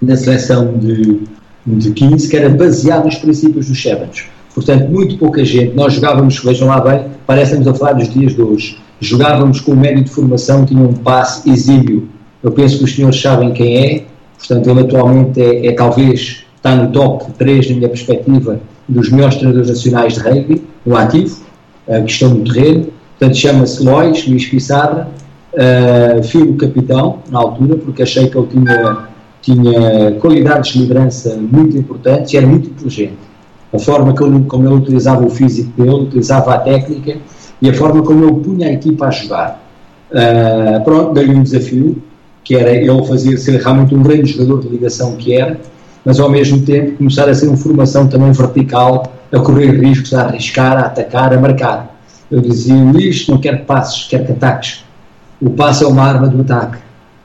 [0.00, 1.22] na seleção de,
[1.66, 4.26] de 15 que era baseado nos princípios dos Sevens.
[4.54, 5.74] Portanto, muito pouca gente.
[5.74, 8.78] Nós jogávamos, vejam lá bem, parecemos a falar dos dias de hoje.
[9.00, 12.08] Jogávamos com o médio de formação, tinha um passe exímio.
[12.42, 14.04] Eu penso que os senhores sabem quem é,
[14.38, 19.36] Portanto, ele atualmente é, é talvez, está no top 3, na minha perspectiva, dos melhores
[19.36, 21.42] treinadores nacionais de rugby, no ativo,
[21.88, 22.86] uh, que estão no terreno.
[23.18, 25.08] Portanto, chama-se Lois, Luís Pissarra,
[25.52, 29.08] uh, filho do capitão, na altura, porque achei que ele tinha,
[29.42, 33.18] tinha qualidades de liderança muito importantes e era muito inteligente.
[33.72, 37.18] A forma como, como ele utilizava o físico dele, utilizava a técnica
[37.60, 39.62] e a forma como ele punha a equipa a jogar.
[40.10, 42.00] Uh, pronto, dei-lhe um desafio,
[42.44, 45.60] que era ele fazer ser realmente um grande jogador de ligação que era,
[46.04, 50.22] mas ao mesmo tempo começar a ser uma formação também vertical, a correr riscos, a
[50.22, 51.98] arriscar, a atacar, a marcar.
[52.30, 54.84] Eu dizia, Luís, não quero passos, quero que ataques.
[55.40, 56.78] O passo é uma arma do ataque.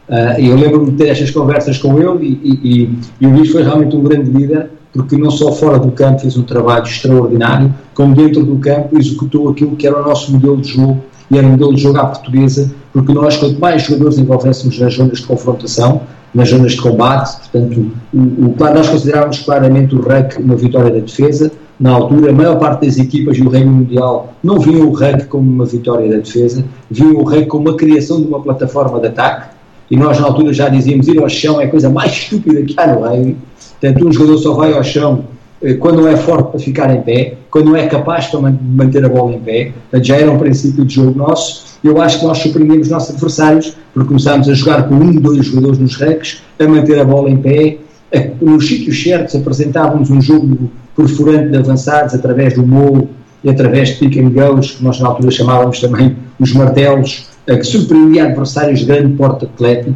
[0.10, 3.50] Uh, eu lembro-me de ter estas conversas com ele e, e, e, e o Luís
[3.50, 7.74] foi realmente um grande líder, porque não só fora do campo fez um trabalho extraordinário,
[7.94, 11.48] como dentro do campo executou aquilo que era o nosso modelo de jogo e era
[11.48, 15.26] um modelo de jogo à portuguesa, porque nós, quanto mais jogadores envolvêssemos nas zonas de
[15.26, 16.02] confrontação,
[16.34, 21.00] nas zonas de combate, portanto, o, o, nós considerávamos claramente o RUC uma vitória da
[21.00, 21.52] defesa.
[21.80, 25.50] Na altura, a maior parte das equipas do Reino Mundial não viam o RUC como
[25.50, 29.50] uma vitória da defesa, viam o RUC como uma criação de uma plataforma de ataque,
[29.92, 32.74] e nós na altura já dizíamos ir ao chão é a coisa mais estúpida que
[32.80, 33.38] há no rugby.
[33.84, 35.26] Portanto, um jogador só vai ao chão
[35.62, 39.04] eh, quando não é forte para ficar em pé, quando não é capaz para manter
[39.04, 41.65] a bola em pé, já era um princípio de jogo nosso.
[41.84, 45.80] Eu acho que nós suprimimos nossos adversários porque começámos a jogar com um, dois jogadores
[45.80, 47.78] nos recs, a manter a bola em pé.
[48.41, 53.10] Nos sítios certos apresentávamos um jogo perfurante de avançados através do molo
[53.43, 57.63] e através de pick and goes, que nós na altura chamávamos também os martelos, que
[57.63, 59.93] surpreendia adversários de grande porte atlético,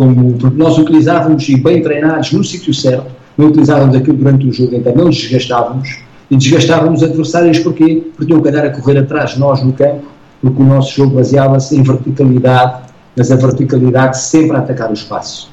[0.00, 3.04] como, porque nós utilizávamos e bem treinados no sítio certo,
[3.36, 5.98] não utilizávamos aquilo durante o jogo, então não desgastávamos.
[6.30, 8.02] E desgastávamos adversários porquê?
[8.16, 10.06] Porque tinham que andar a correr atrás de nós no campo,
[10.40, 12.84] porque o nosso jogo baseava-se em verticalidade,
[13.14, 15.50] mas a verticalidade sempre a atacar o espaço.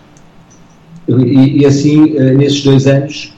[1.10, 3.34] E, e assim, eh, nesses dois anos,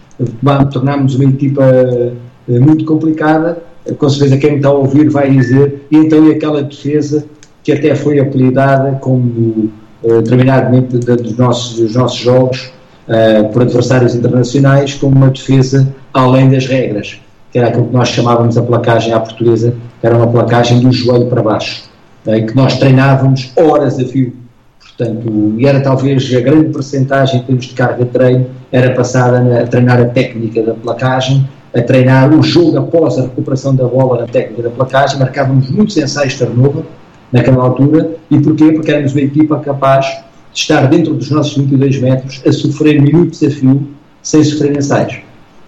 [0.71, 3.63] tornámos uma equipa eh, muito complicada.
[3.97, 7.25] Com certeza, quem está a ouvir vai dizer, e então e aquela defesa
[7.63, 9.71] que até foi apelidada como,
[10.03, 12.71] uh, dos nossos, dos nossos jogos,
[13.07, 17.19] uh, por adversários internacionais como uma defesa além das regras,
[17.51, 20.91] que era aquilo que nós chamávamos a placagem à portuguesa, que era uma placagem do
[20.91, 21.83] joelho para baixo,
[22.25, 24.33] uh, que nós treinávamos horas a fio.
[24.79, 29.61] Portanto, e era talvez a grande percentagem em termos de carga de treino, era passada
[29.61, 34.21] a treinar a técnica da placagem, a treinar o jogo após a recuperação da bola
[34.21, 36.83] na técnica da placagem, marcávamos muitos ensaios de turnover
[37.31, 38.71] naquela altura, e porquê?
[38.71, 43.49] Porque éramos uma equipa capaz estar dentro dos nossos 22 metros a sofrer minutos a
[43.49, 43.87] fio
[44.21, 45.19] sem sofrer ensaios.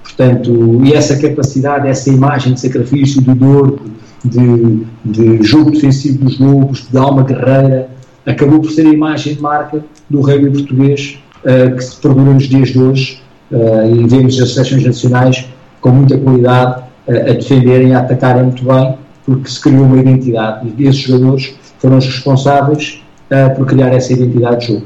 [0.03, 3.79] Portanto, e essa capacidade, essa imagem de sacrifício, de dor,
[4.23, 7.89] de, de jogo defensivo dos lobos, de alma guerreira,
[8.25, 12.43] acabou por ser a imagem de marca do rugby português uh, que se perdura nos
[12.43, 13.21] dias de hoje
[13.51, 15.45] uh, e vemos as seleções nacionais
[15.79, 18.95] com muita qualidade uh, a defenderem, a atacarem muito bem,
[19.25, 24.13] porque se criou uma identidade e esses jogadores foram os responsáveis uh, por criar essa
[24.13, 24.85] identidade de jogo.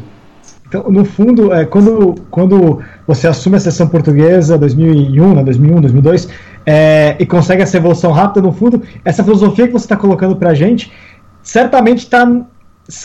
[0.67, 6.28] Então, no fundo, é, quando, quando você assume a seleção portuguesa 2001, 2001, 2002,
[6.65, 10.50] é, e consegue essa evolução rápida, no fundo, essa filosofia que você está colocando para
[10.50, 10.91] a gente
[11.43, 12.28] certamente está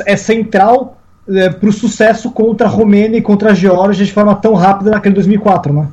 [0.06, 4.34] é central é, para o sucesso contra a Romênia e contra a Geórgia de forma
[4.34, 5.88] tão rápida naquele 2004, né?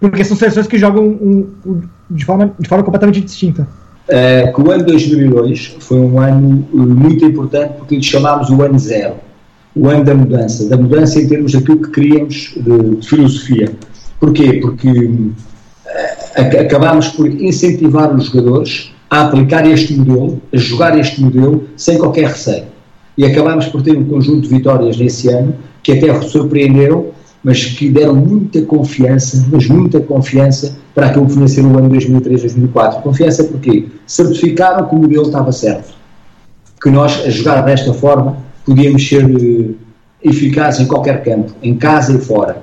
[0.00, 3.68] Porque são seleções que jogam um, um, de, forma, de forma completamente distinta.
[4.12, 8.78] Uh, o ano 2002 foi um ano uh, muito importante porque lhe chamámos o ano
[8.78, 9.14] zero,
[9.74, 13.72] o ano da mudança, da mudança em termos daquilo que queríamos de, de filosofia.
[14.20, 14.60] Porquê?
[14.60, 15.32] Porque uh,
[16.60, 22.26] acabámos por incentivar os jogadores a aplicar este modelo, a jogar este modelo sem qualquer
[22.26, 22.64] receio.
[23.16, 27.06] e acabámos por ter um conjunto de vitórias nesse ano que até surpreenderam,
[27.42, 31.90] mas que deram muita confiança, mas muita confiança para aquilo que vinha ser o ano
[31.90, 33.02] 2003-2004.
[33.02, 35.94] Confiança porque certificaram que o modelo estava certo,
[36.80, 39.74] que nós, a jogar desta forma, podíamos ser uh,
[40.22, 42.62] eficazes em qualquer campo, em casa e fora.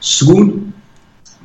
[0.00, 0.62] Segundo,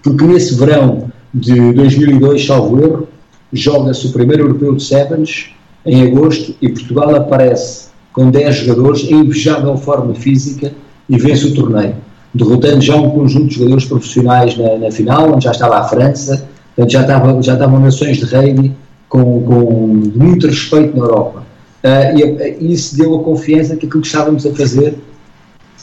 [0.03, 3.07] porque nesse verão de 2002, salvo erro,
[3.51, 9.15] joga-se o primeiro europeu de Sevens em agosto e Portugal aparece com 10 jogadores em
[9.15, 10.73] invejável forma física
[11.09, 11.95] e vence o torneio,
[12.35, 16.47] derrotando já um conjunto de jogadores profissionais na, na final, onde já estava a França,
[16.75, 18.75] portanto já, estava, já estavam nações de rugby
[19.07, 21.43] com, com muito respeito na Europa.
[21.83, 24.95] Uh, e, e isso deu a confiança que aquilo que estávamos a fazer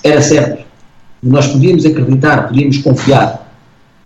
[0.03, 0.65] era certo.
[1.23, 3.53] Nós podíamos acreditar, podíamos confiar.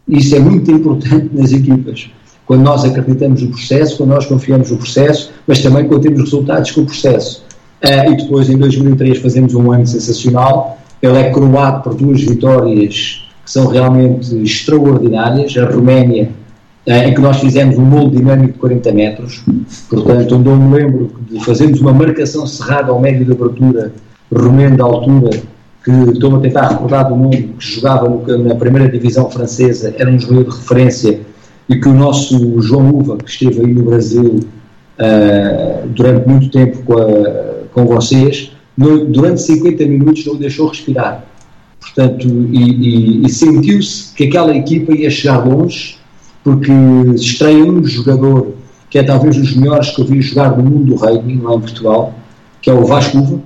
[0.06, 2.11] Isso é muito importante nas equipas.
[2.44, 6.70] Quando nós acreditamos no processo, quando nós confiamos no processo, mas também quando temos resultados
[6.70, 7.42] com o processo.
[7.82, 10.78] Uh, e depois, em 2003, fazemos um ano sensacional.
[11.02, 15.56] Ele é coroado por duas vitórias que são realmente extraordinárias.
[15.56, 16.30] A Roménia,
[16.87, 19.44] uh, em que nós fizemos um molde dinâmico de 40 metros.
[19.88, 23.92] Portanto, onde eu me lembro de fazermos uma marcação cerrada ao médio de abertura
[24.32, 25.30] romeno da altura
[25.85, 30.18] que estou a tentar recordar do nome, que jogava na primeira divisão francesa, era um
[30.18, 31.20] jogador de referência,
[31.68, 34.40] e que o nosso João Uva, que esteve aí no Brasil
[34.98, 37.06] uh, durante muito tempo com, a,
[37.72, 41.24] com vocês, durante 50 minutos não o deixou respirar.
[41.80, 45.96] Portanto, e, e, e sentiu-se que aquela equipa ia chegar longe,
[46.44, 46.72] porque
[47.14, 48.54] estreia um jogador
[48.90, 51.54] que é talvez um dos melhores que eu vi jogar no mundo do rugby, lá
[51.54, 52.14] em Portugal,
[52.62, 53.40] que é o Vasco Uva,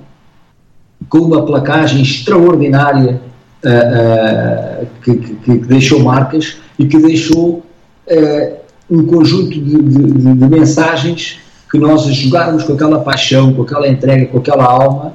[1.09, 3.21] com uma placagem extraordinária
[3.63, 7.63] uh, uh, que, que, que, deixou marcas e que deixou
[8.07, 8.55] uh,
[8.89, 11.39] um conjunto de, de, de, mensagens
[11.71, 15.13] que nós jogarmos com aquela paixão, com aquela entrega, com aquela alma,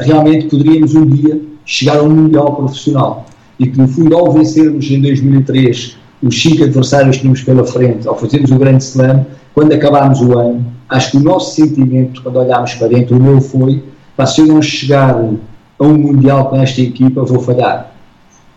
[0.00, 3.26] realmente poderíamos um dia chegar a um mundial profissional
[3.58, 8.08] e que no fundo ao vencermos em 2003 os cinco adversários que tínhamos pela frente,
[8.08, 12.36] ao fazermos o grande slam, quando acabámos o ano, acho que o nosso sentimento, quando
[12.36, 13.82] olhámos para dentro, o meu foi,
[14.16, 17.90] Pá, se eu não chegar a um Mundial com esta equipa, vou falhar.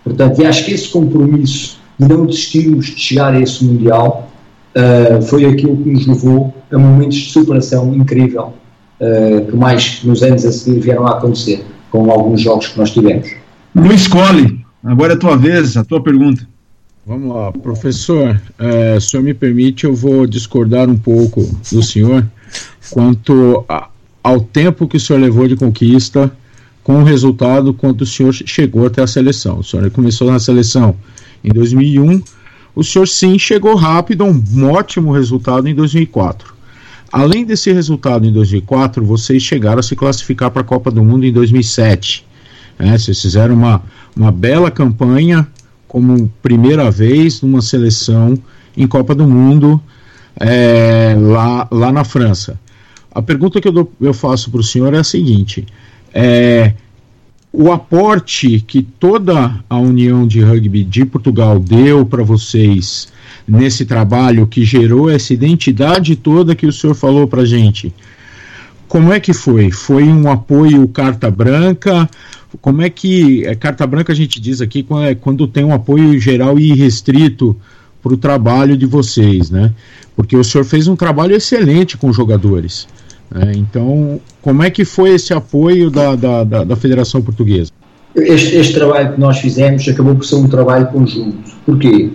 [0.04, 4.28] Portanto, e acho que esse compromisso de não desistirmos de chegar a esse Mundial
[4.76, 8.54] uh, foi aquilo que nos levou a momentos de superação incrível,
[9.00, 12.92] uh, que mais nos anos a seguir vieram a acontecer, com alguns jogos que nós
[12.92, 13.30] tivemos.
[13.76, 16.48] Luiz Colli, agora é a tua vez, a tua pergunta.
[17.06, 21.84] Vamos lá, professor, é, se o senhor me permite, eu vou discordar um pouco do
[21.84, 22.26] senhor
[22.92, 23.90] quanto a,
[24.24, 26.32] ao tempo que o senhor levou de conquista
[26.82, 29.60] com o resultado quando o senhor chegou até a seleção.
[29.60, 30.96] O senhor começou na seleção
[31.44, 32.22] em 2001,
[32.76, 36.54] o senhor sim chegou rápido a um ótimo resultado em 2004.
[37.12, 41.26] Além desse resultado em 2004, vocês chegaram a se classificar para a Copa do Mundo
[41.26, 42.26] em 2007.
[42.80, 43.84] É, vocês fizeram uma,
[44.16, 45.48] uma bela campanha
[45.88, 48.36] como primeira vez numa seleção
[48.76, 49.80] em Copa do Mundo
[50.40, 52.60] é, lá, lá na França.
[53.14, 55.68] A pergunta que eu, dou, eu faço para o senhor é a seguinte:
[56.12, 56.74] é,
[57.56, 63.14] o aporte que toda a União de Rugby de Portugal deu para vocês
[63.48, 67.94] nesse trabalho que gerou essa identidade toda que o senhor falou para gente,
[68.88, 69.70] como é que foi?
[69.70, 72.10] Foi um apoio carta branca?
[72.60, 75.74] Como é que é, carta branca a gente diz aqui quando, é, quando tem um
[75.74, 77.56] apoio geral e restrito
[78.02, 79.72] para o trabalho de vocês, né?
[80.16, 82.88] Porque o senhor fez um trabalho excelente com os jogadores.
[83.36, 87.72] É, então, como é que foi esse apoio da, da, da, da Federação Portuguesa?
[88.16, 91.38] Este, este, trabalho que nós fizemos acabou por ser um trabalho conjunto.
[91.66, 92.12] Porquê?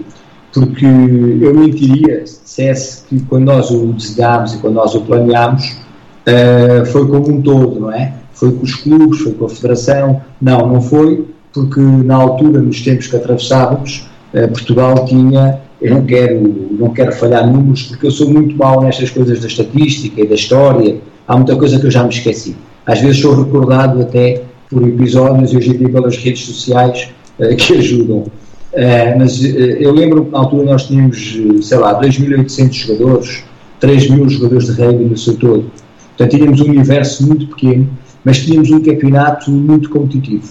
[0.52, 5.64] Porque eu mentiria se dissesse que quando nós o desenhámos e quando nós o planeámos,
[5.64, 8.14] uh, foi como um todo, não é?
[8.32, 10.22] Foi com os clubes, foi com a Federação.
[10.40, 16.05] Não, não foi, porque na altura, nos tempos que atravessávamos, uh, Portugal tinha eu não
[16.05, 20.26] quero, não quero falhar números, porque eu sou muito mau nestas coisas da estatística e
[20.26, 20.97] da história.
[21.26, 22.57] Há muita coisa que eu já me esqueci.
[22.85, 27.55] Às vezes sou recordado até por episódios e hoje em dia pelas redes sociais uh,
[27.57, 28.18] que ajudam.
[28.18, 33.45] Uh, mas uh, eu lembro que na altura nós tínhamos, sei lá, 2.800 jogadores,
[33.81, 35.70] 3.000 jogadores de rugby no seu todo.
[36.16, 37.89] Portanto, tínhamos um universo muito pequeno,
[38.24, 40.49] mas tínhamos um campeonato muito competitivo.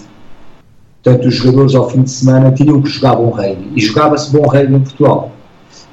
[1.04, 3.72] Portanto, os jogadores ao fim de semana tinham que jogar bom rugby.
[3.76, 5.32] E jogava-se bom rugby em Portugal.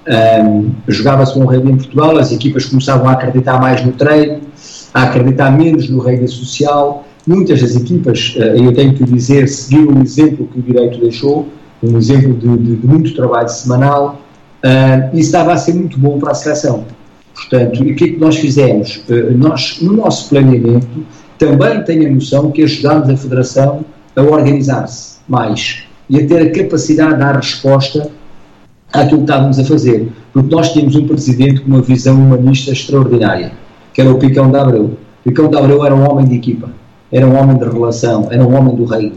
[0.06, 4.40] Um, jogava-se bom rugby em Portugal, as equipas começavam a acreditar mais no treino,
[4.92, 7.04] a acreditar menos no rugby social.
[7.26, 11.48] Muitas das equipas, uh, eu tenho que dizer, seguiram o exemplo que o Direito deixou,
[11.82, 14.20] um exemplo de, de, de muito trabalho semanal,
[14.64, 16.84] uh, e estava a ser muito bom para a seleção.
[17.34, 19.02] Portanto, o que é que nós fizemos?
[19.08, 20.86] Uh, nós, no nosso planeamento,
[21.38, 23.84] também tenho a noção que ajudámos a Federação
[24.16, 28.10] a organizar-se mais e a ter a capacidade de dar resposta
[28.92, 30.12] àquilo que estávamos a fazer.
[30.32, 33.52] Porque nós tínhamos um presidente com uma visão humanista extraordinária,
[33.92, 34.96] que era o Picão da Abreu.
[35.24, 36.70] Picão da Abreu era um homem de equipa,
[37.10, 39.16] era um homem de relação, era um homem do reino.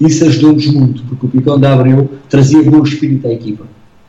[0.00, 3.64] Isso ajudou-nos muito, porque o Picão da Abreu trazia bom espírito à equipa.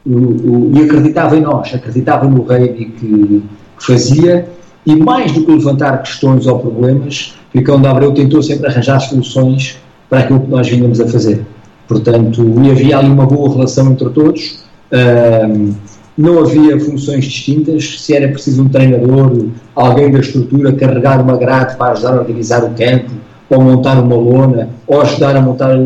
[0.06, 3.44] O, o, e acreditava em nós, acreditava no reino que, que
[3.80, 4.50] fazia,
[4.86, 9.00] e mais do que levantar questões ou problemas, o Picão da Abreu tentou sempre arranjar
[9.00, 9.78] soluções
[10.12, 11.46] para aquilo que nós vínhamos a fazer.
[11.88, 14.60] Portanto, havia ali uma boa relação entre todos.
[14.92, 15.74] Um,
[16.18, 21.78] não havia funções distintas, se era preciso um treinador, alguém da estrutura carregar uma grade
[21.78, 23.12] para ajudar a organizar o campo,
[23.50, 25.78] ou montar uma lona, ou ajudar a montar,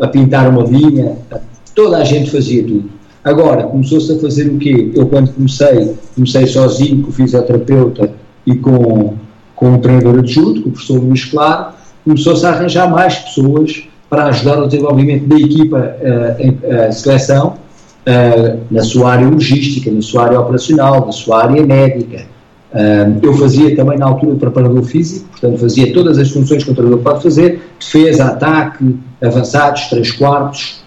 [0.00, 1.18] a pintar uma linha,
[1.74, 2.88] toda a gente fazia tudo.
[3.22, 4.90] Agora, começou-se a fazer o quê?
[4.94, 8.10] Eu quando comecei, comecei sozinho com o fisioterapeuta
[8.46, 9.14] e com,
[9.54, 14.26] com o treinador adjunto, com o professor Luís Claro, começou-se a arranjar mais pessoas para
[14.26, 17.54] ajudar o desenvolvimento da equipa uh, em uh, seleção,
[18.06, 22.26] uh, na sua área logística, na sua área operacional, na sua área médica.
[23.22, 27.02] eu fazia também na altura preparador físico, portanto fazia todas as funções que o treinador
[27.02, 30.82] pode fazer, defesa, ataque, avançados, três quartos,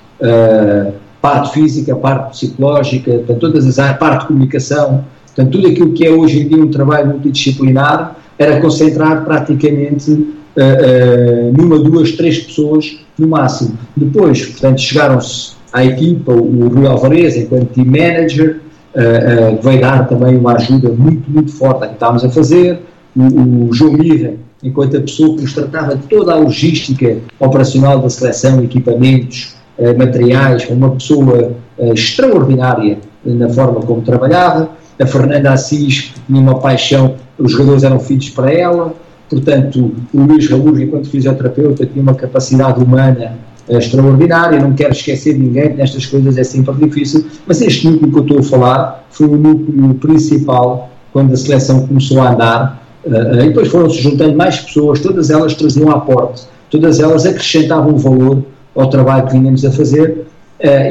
[1.22, 6.06] parte física, parte psicológica, portanto, todas as áreas, parte de comunicação, portanto, tudo aquilo que
[6.06, 12.40] é hoje em dia um trabalho multidisciplinar era concentrado praticamente uh, uh, numa, duas, três
[12.40, 13.78] pessoas no máximo.
[13.96, 18.62] Depois, portanto, chegaram-se à equipa, o Rui Alvarez, enquanto team manager,
[18.96, 22.82] uh, veio dar também uma ajuda muito, muito forte a que estávamos a fazer,
[23.16, 24.34] o, o João Mirra,
[24.64, 29.56] enquanto a pessoa que nos tratava de toda a logística operacional da seleção, equipamentos,
[29.98, 37.16] materiais, uma pessoa extraordinária na forma como trabalhava, a Fernanda Assis, que tinha uma paixão,
[37.38, 38.94] os jogadores eram filhos para ela,
[39.30, 45.38] portanto, o Luís Raul, enquanto fisioterapeuta, tinha uma capacidade humana é extraordinária, não quero esquecer
[45.38, 49.28] ninguém, nestas coisas é sempre difícil, mas este núcleo que eu estou a falar foi
[49.28, 54.60] o núcleo principal quando a seleção começou a andar, uh, e depois foram-se juntando mais
[54.60, 58.44] pessoas, todas elas traziam aporte, todas elas acrescentavam valor
[58.76, 60.26] ao trabalho que vinhamos a fazer,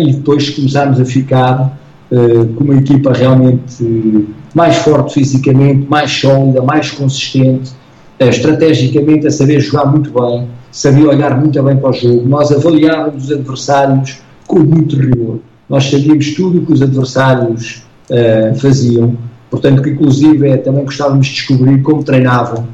[0.00, 1.78] e depois começámos a ficar
[2.10, 7.72] com uma equipa realmente mais forte fisicamente, mais sólida, mais consistente,
[8.18, 13.24] estrategicamente a saber jogar muito bem, sabia olhar muito bem para o jogo, nós avaliávamos
[13.24, 15.38] os adversários com muito rigor,
[15.68, 19.16] nós sabíamos tudo o que os adversários uh, faziam,
[19.50, 22.66] portanto que inclusive é, também gostávamos de descobrir como treinavam,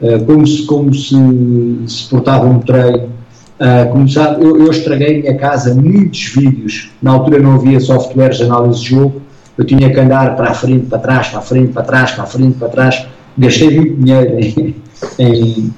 [0.00, 1.14] uh, como, se, como se,
[1.86, 3.18] se portavam no treino,
[3.58, 6.92] Uh, eu, eu estraguei em minha casa muitos vídeos.
[7.02, 9.20] Na altura não havia softwares de análise de jogo.
[9.56, 12.22] Eu tinha que andar para a frente, para trás, para a frente, para trás, para
[12.22, 13.06] a frente, para trás.
[13.36, 14.76] Gastei muito dinheiro em,
[15.18, 15.72] em,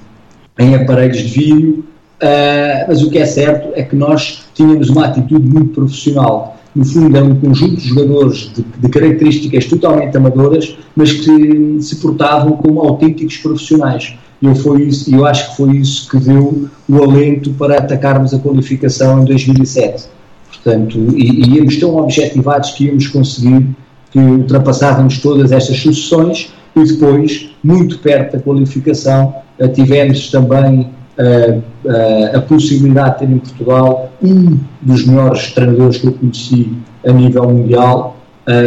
[0.59, 1.85] em aparelhos de vídeo,
[2.23, 6.57] uh, mas o que é certo é que nós tínhamos uma atitude muito profissional.
[6.75, 11.97] No fundo, era um conjunto de jogadores de, de características totalmente amadoras, mas que se
[11.97, 14.14] portavam como autênticos profissionais.
[14.41, 18.39] Eu, foi isso, eu acho que foi isso que deu o alento para atacarmos a
[18.39, 20.05] qualificação em 2007.
[20.49, 23.66] Portanto, e, e íamos tão objetivados que íamos conseguir
[24.11, 31.59] que ultrapassávamos todas estas sucessões e depois, muito perto da qualificação, eh, tivemos também uh,
[31.85, 36.73] uh, a possibilidade de ter em Portugal um dos melhores treinadores que eu conheci
[37.07, 38.16] a nível mundial,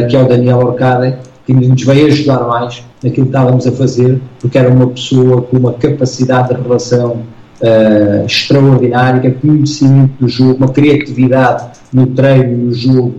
[0.09, 4.21] que é o Daniel Orcada, que nos veio ajudar mais naquilo que estávamos a fazer,
[4.39, 7.23] porque era uma pessoa com uma capacidade de relação
[7.61, 13.15] uh, extraordinária, conhecimento do jogo, uma criatividade no treino, no jogo,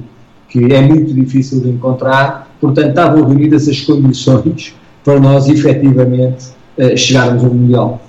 [0.49, 2.53] que é muito difícil de encontrar.
[2.64, 6.46] Portanto, estavam reunidas as condições para nós efetivamente
[6.78, 8.02] uh, chegarmos ao Mundial.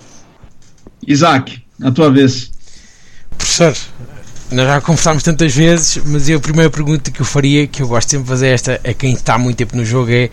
[1.06, 2.52] Isaac, a tua vez.
[3.38, 3.76] Professor,
[4.52, 7.88] nós já conversámos tantas vezes, mas eu, a primeira pergunta que eu faria, que eu
[7.88, 10.30] gosto sempre de fazer esta a quem está há muito tempo no jogo, é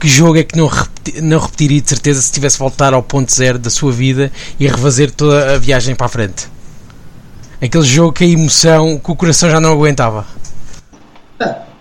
[0.00, 3.30] que jogo é que não, repeti, não repetiria de certeza se tivesse voltar ao ponto
[3.32, 6.48] zero da sua vida e refazer toda a viagem para a frente?
[7.62, 10.26] Aquele jogo que a emoção, que o coração já não aguentava.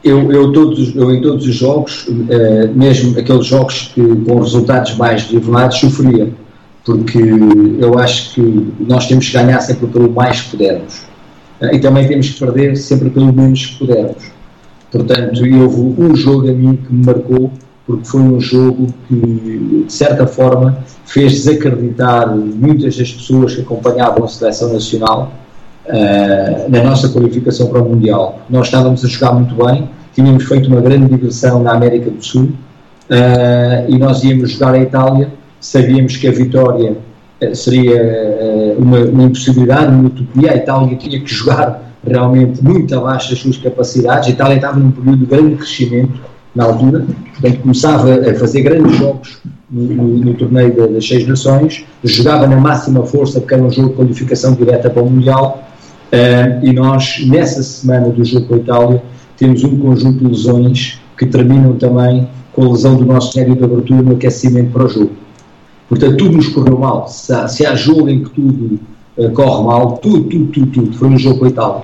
[0.03, 4.95] Eu, eu, todos, eu em todos os jogos, uh, mesmo aqueles jogos que, com resultados
[4.95, 6.31] mais nivelados, sofria.
[6.85, 7.19] Porque
[7.79, 11.01] eu acho que nós temos que ganhar sempre pelo mais que pudermos.
[11.61, 14.23] Eh, e também temos que perder sempre pelo menos que pudermos.
[14.91, 17.51] Portanto, houve um jogo a mim que me marcou,
[17.85, 24.23] porque foi um jogo que, de certa forma, fez desacreditar muitas das pessoas que acompanhavam
[24.23, 25.31] a seleção nacional
[25.89, 28.39] uh, na nossa qualificação para o Mundial.
[28.49, 32.43] Nós estávamos a jogar muito bem, tínhamos feito uma grande digressão na América do Sul
[32.43, 36.97] uh, e nós íamos jogar a Itália sabíamos que a vitória
[37.53, 40.51] seria uma, uma impossibilidade, uma utopia.
[40.51, 44.29] A Itália tinha que jogar realmente muito abaixo das suas capacidades.
[44.29, 46.19] A Itália estava num período de grande crescimento
[46.55, 51.85] na altura, portanto começava a fazer grandes jogos no, no, no torneio das Seis Nações,
[52.03, 55.63] jogava na máxima força porque era um jogo de qualificação direta para o Mundial
[56.11, 59.03] uh, e nós, nessa semana do jogo com a Itália,
[59.37, 63.63] temos um conjunto de lesões que terminam também com a lesão do nosso médio de
[63.63, 65.11] abertura no aquecimento para o jogo.
[65.87, 67.07] Portanto, tudo nos correu mal.
[67.07, 68.79] Se há, se há jogo em que tudo
[69.17, 71.83] uh, corre mal, tudo, tudo, tudo, tudo, foi no jogo com a Itália.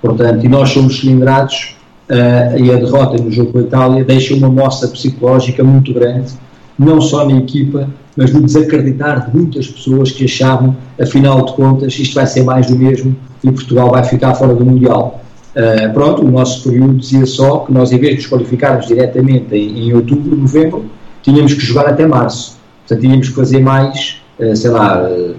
[0.00, 1.76] Portanto, e nós somos cilindrados
[2.08, 6.32] uh, e a derrota no jogo com a Itália deixa uma mostra psicológica muito grande,
[6.78, 11.98] não só na equipa, mas no desacreditar de muitas pessoas que achavam, afinal de contas,
[11.98, 15.20] isto vai ser mais do mesmo e Portugal vai ficar fora do Mundial.
[15.54, 19.54] Uh, pronto, o nosso período dizia só que nós, em vez de nos qualificarmos diretamente
[19.54, 20.86] em, em outubro, novembro,
[21.22, 22.58] tínhamos que jogar até março.
[22.80, 25.34] Portanto, tínhamos que fazer mais, uh, sei lá, uh,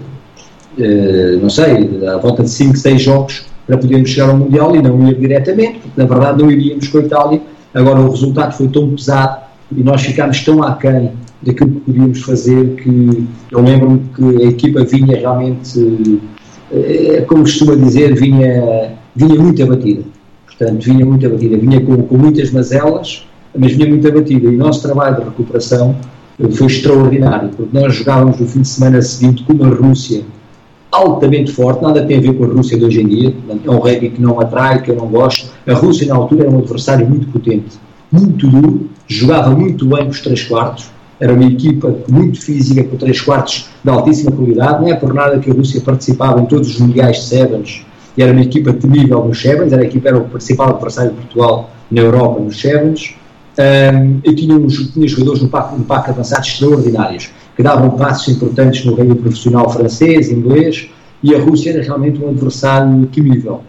[1.40, 5.08] não sei, à volta de 5, 6 jogos para podermos chegar ao Mundial e não
[5.08, 7.42] ir diretamente, porque na verdade não iríamos com a Itália.
[7.72, 9.38] Agora o resultado foi tão pesado
[9.74, 11.12] e nós ficámos tão aquém
[11.44, 16.20] daquilo que podíamos fazer que eu lembro-me que a equipa vinha realmente,
[16.72, 20.02] eh, como costuma dizer, vinha, vinha muito abatida.
[20.46, 23.26] Portanto, vinha muito abatida, vinha com, com muitas mazelas,
[23.56, 24.50] mas vinha muito abatida.
[24.50, 25.96] E o nosso trabalho de recuperação
[26.52, 30.24] foi extraordinário, porque nós jogávamos no fim de semana seguinte com uma Rússia
[30.90, 33.34] altamente forte, nada tem a ver com a Rússia de hoje em dia,
[33.64, 35.50] é um rugby que não atrai, que eu não gosto.
[35.66, 37.78] A Rússia na altura era um adversário muito potente,
[38.12, 40.90] muito duro, jogava muito bem os três quartos,
[41.24, 45.38] era uma equipa muito física, com três quartos de altíssima qualidade, não é por nada
[45.38, 49.24] que a Rússia participava em todos os mundiais de Sevens, e era uma equipa temível
[49.24, 53.14] nos Sevens, era a equipa era o principal adversário de Portugal na Europa nos Sevens,
[53.58, 58.84] um, e tinha, uns, tinha jogadores no pack, no avançado extraordinários que davam passos importantes
[58.84, 60.90] no reino profissional francês, inglês,
[61.22, 63.62] e a Rússia era realmente um adversário temível.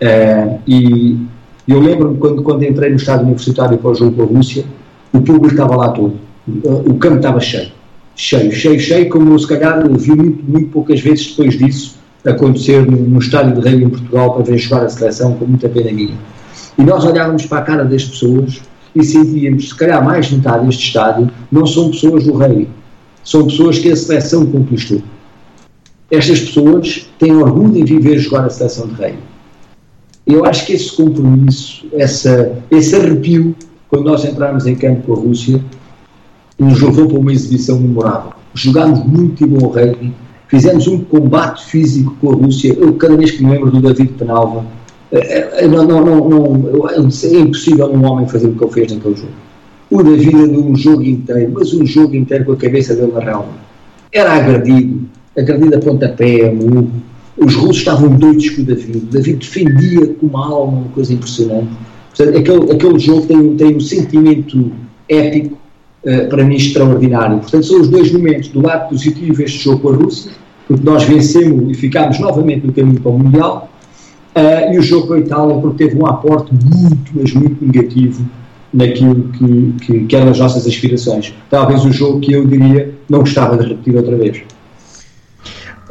[0.00, 1.18] Uh, e
[1.66, 4.64] eu lembro-me quando, quando entrei no estado universitário para o jogo com a Rússia,
[5.12, 6.14] o público estava lá todo,
[6.46, 7.70] o campo estava cheio,
[8.16, 12.96] cheio, cheio, cheio, como se calhar vi muito, muito poucas vezes depois disso acontecer no,
[12.96, 16.16] no estádio de Rei em Portugal para ver jogar a seleção com muita pena minha.
[16.78, 18.60] E nós olhávamos para a cara das pessoas
[18.94, 22.68] e sentíamos, se calhar mais de metade deste estádio não são pessoas do Rei,
[23.24, 25.02] são pessoas que a seleção conquistou.
[26.10, 29.14] Estas pessoas têm orgulho em viver jogar a seleção de rei.
[30.26, 33.56] Eu acho que esse compromisso, essa, esse arrepio,
[33.88, 35.64] quando nós entramos em campo com a Rússia,
[36.58, 38.32] nos levou para uma exibição memorável.
[38.54, 40.12] Jogámos muito bom rugby,
[40.48, 42.74] fizemos um combate físico com a Rússia.
[42.78, 44.64] Eu, cada vez que me lembro do David Penalva,
[45.10, 46.98] é, não, não, não, não, é
[47.38, 49.32] impossível um homem fazer o que ele fez naquele jogo
[49.92, 53.12] o da vida de um jogo inteiro, mas um jogo inteiro com a cabeça dele
[53.12, 53.48] na relva.
[54.10, 56.90] Era agredido, agredido a pontapé, murro.
[57.36, 58.98] Os russos estavam doidos com o David.
[58.98, 61.68] O David defendia com uma alma, uma coisa impressionante.
[62.16, 64.72] Portanto, aquele, aquele jogo tem, tem um sentimento
[65.08, 65.58] épico,
[66.04, 67.38] uh, para mim, extraordinário.
[67.38, 68.48] Portanto, são os dois momentos.
[68.48, 70.32] Do lado positivo, este jogo com a Rússia,
[70.66, 73.68] porque nós vencemos e ficámos novamente no caminho para o Mundial.
[74.34, 78.24] Uh, e o jogo com a Itália, porque teve um aporte muito, mas muito negativo
[78.72, 81.34] naquilo que, que, que eram as nossas aspirações.
[81.50, 84.42] Talvez o jogo que eu diria não gostava de repetir outra vez.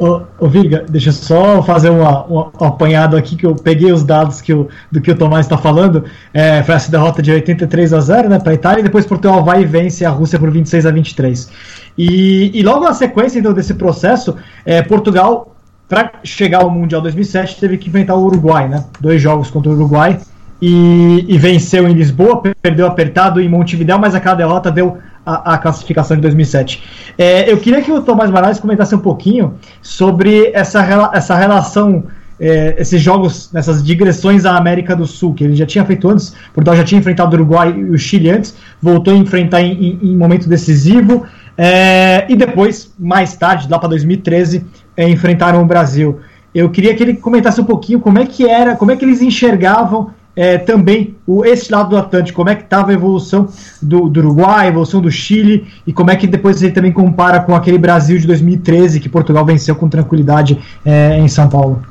[0.02, 0.48] Ô, ô
[0.88, 4.68] deixa eu só fazer uma, um apanhado aqui que eu peguei os dados que eu,
[4.90, 6.04] do que o Tomás está falando.
[6.34, 9.44] É, foi essa derrota de 83 a 0 né, para a Itália e depois Portugal
[9.44, 11.48] vai e vence a Rússia por 26 a 23.
[11.96, 14.34] E, e logo na sequência então, desse processo,
[14.66, 15.54] é, Portugal,
[15.88, 18.84] para chegar ao Mundial 2007, teve que enfrentar o Uruguai, né?
[18.98, 20.18] Dois jogos contra o Uruguai
[20.60, 25.58] e, e, venceu em Lisboa, perdeu apertado em Montevideo, mas aquela derrota deu a, a
[25.58, 26.82] classificação de 2007.
[27.16, 32.04] É, eu queria que o Tomás Moraes comentasse um pouquinho sobre essa, essa relação,
[32.40, 36.34] é, esses jogos, essas digressões à América do Sul, que ele já tinha feito antes,
[36.52, 40.10] Portugal já tinha enfrentado o Uruguai e o Chile antes, voltou a enfrentar em, em,
[40.10, 41.24] em momento decisivo,
[41.56, 44.64] é, e depois, mais tarde, lá para 2013,
[44.96, 46.20] é, enfrentaram o Brasil.
[46.54, 49.22] Eu queria que ele comentasse um pouquinho como é que era, como é que eles
[49.22, 53.48] enxergavam é, também o, esse lado do Atlântico, como é que estava a evolução
[53.80, 57.40] do, do, Uruguai, a evolução do Chile, e como é que depois ele também compara
[57.40, 61.82] com aquele Brasil de 2013 que Portugal venceu com tranquilidade é, em São Paulo.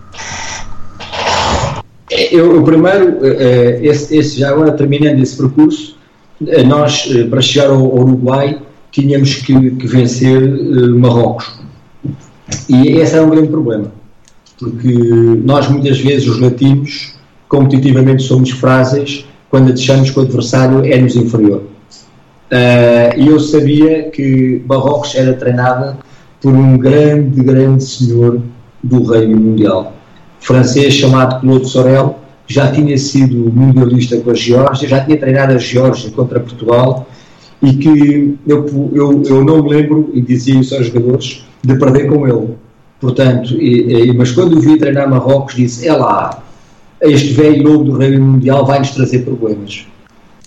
[2.10, 5.98] É, eu, eu primeiro, é, esse, esse, já agora terminando esse percurso,
[6.48, 8.60] é, nós para chegar ao, ao Uruguai
[8.92, 10.42] tínhamos que, que vencer
[10.96, 11.62] Marrocos.
[12.68, 13.94] E esse era um grande problema,
[14.60, 14.94] porque
[15.46, 17.21] nós muitas vezes os latinos
[17.52, 21.64] competitivamente somos frágeis quando deixamos que o adversário é-nos inferior.
[22.50, 25.98] Uh, e eu sabia que Barrocos era treinada
[26.42, 28.42] por um grande, grande senhor
[28.82, 29.94] do reino mundial,
[30.40, 35.58] francês chamado Claude Sorel, já tinha sido mundialista com a Geórgia, já tinha treinado a
[35.58, 37.06] Geórgia contra Portugal
[37.62, 42.08] e que eu, eu, eu não me lembro, e dizia isso aos jogadores, de perder
[42.08, 42.56] com ele.
[43.00, 46.42] Portanto, e, e, mas quando o vi treinar Marrocos, disse: é lá,
[47.02, 49.88] este velho lobo do Reino Mundial vai nos trazer problemas.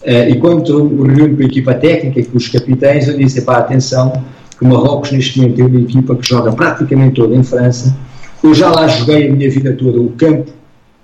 [0.02, 3.58] Uh, e quando reúno com a equipa técnica e com os capitães, eu disse: pá,
[3.58, 4.12] atenção,
[4.58, 7.96] que o Marrocos neste momento é uma equipa que joga praticamente toda em França.
[8.42, 9.98] Eu já lá joguei a minha vida toda.
[9.98, 10.52] O campo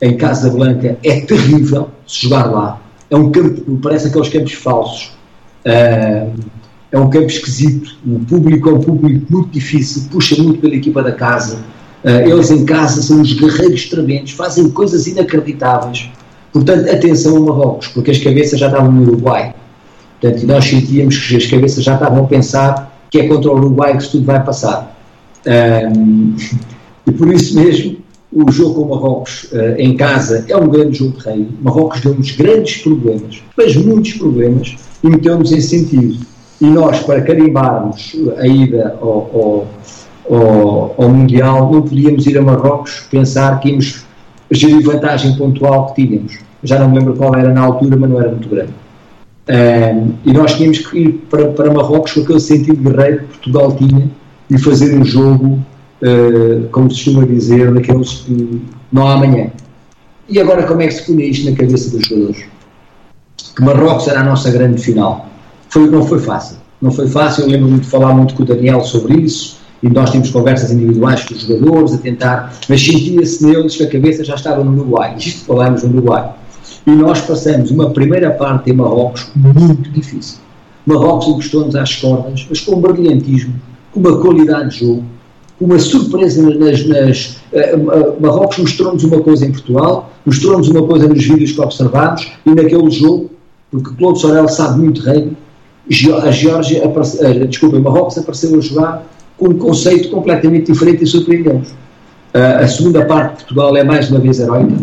[0.01, 2.81] em Casa Blanca é terrível se jogar lá.
[3.09, 5.13] É um campo, parece aqueles campos falsos.
[5.65, 6.31] Uh,
[6.93, 7.97] é um campo esquisito.
[8.07, 11.59] O público é um público muito difícil, puxa muito pela equipa da casa.
[12.05, 16.11] Uh, eles em casa são os guerreiros tremendos, fazem coisas inacreditáveis.
[16.53, 19.55] Portanto, atenção a Marrocos, porque as cabeças já estavam no Uruguai.
[20.21, 23.97] Portanto, nós sentíamos que as cabeças já estavam a pensar que é contra o Uruguai
[23.97, 24.97] que tudo vai passar.
[25.47, 26.37] Um,
[27.07, 27.97] e por isso mesmo,
[28.33, 31.49] o jogo com Marrocos uh, em casa é um grande jogo de rei.
[31.63, 36.25] Marrocos deu-nos grandes problemas, mas muitos problemas, e meteu-nos em sentido.
[36.61, 39.67] E nós, para carimbarmos a ida ao, ao,
[40.35, 44.05] ao, ao Mundial, não podíamos ir a Marrocos pensar que íamos
[44.51, 46.39] gerir vantagem pontual que tínhamos.
[46.63, 48.73] Já não me lembro qual era na altura, mas não era muito grande.
[49.49, 53.73] Um, e nós tínhamos que ir para, para Marrocos com aquele sentido guerreiro que Portugal
[53.73, 54.11] tinha
[54.49, 55.59] e fazer um jogo,
[56.03, 58.63] uh, como se costuma dizer, daqueles que
[58.93, 59.51] não há amanhã.
[60.29, 62.45] E agora como é que se punha isto na cabeça dos jogadores?
[63.57, 65.29] Que Marrocos era a nossa grande final.
[65.69, 66.57] Foi, não foi fácil.
[66.81, 70.11] Não foi fácil, eu lembro-me de falar muito com o Daniel sobre isso, e nós
[70.11, 74.35] tínhamos conversas individuais com os jogadores, a tentar, mas sentia-se neles que a cabeça já
[74.35, 75.17] estava no Uruguai.
[75.19, 76.31] Isto falamos no Uruguai.
[76.87, 80.39] E nós passamos uma primeira parte em Marrocos muito difícil.
[80.87, 83.55] Marrocos encostou-nos às cordas, mas com um brilhantismo,
[83.93, 85.05] com uma qualidade de jogo,
[85.59, 86.87] com uma surpresa nas.
[86.87, 92.33] nas uh, Marrocos mostrou-nos uma coisa em Portugal, mostrou-nos uma coisa nos vídeos que observámos
[92.47, 93.31] e naquele jogo,
[93.71, 95.33] porque Claude Sorel sabe muito rei,
[96.23, 99.07] a Geórgia, uh, desculpa, Marrocos apareceu a jogar
[99.41, 101.71] um conceito completamente diferente e surpreendente.
[102.35, 104.77] Uh, a segunda parte de Portugal é mais uma vez heroica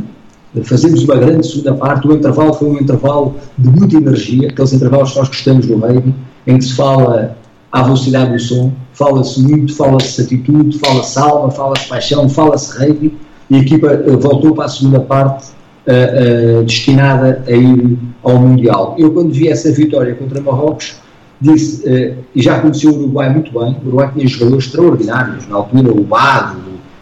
[0.63, 2.07] fazemos uma grande segunda parte.
[2.07, 6.13] O intervalo foi um intervalo de muita energia, aqueles intervalos que nós gostamos do rugby,
[6.45, 7.37] em que se fala
[7.71, 13.17] à velocidade do som, fala-se muito, fala-se atitude, fala-se alma, fala-se paixão, fala-se rugby,
[13.49, 15.49] e a equipa uh, voltou para a segunda parte
[15.87, 18.95] uh, uh, destinada a ir ao Mundial.
[18.97, 20.95] Eu, quando vi essa vitória contra Marrocos,
[21.39, 25.91] disse, e já conheci o Uruguai muito bem, o Uruguai tinha jogadores extraordinários, na altura
[25.91, 26.59] o Bado,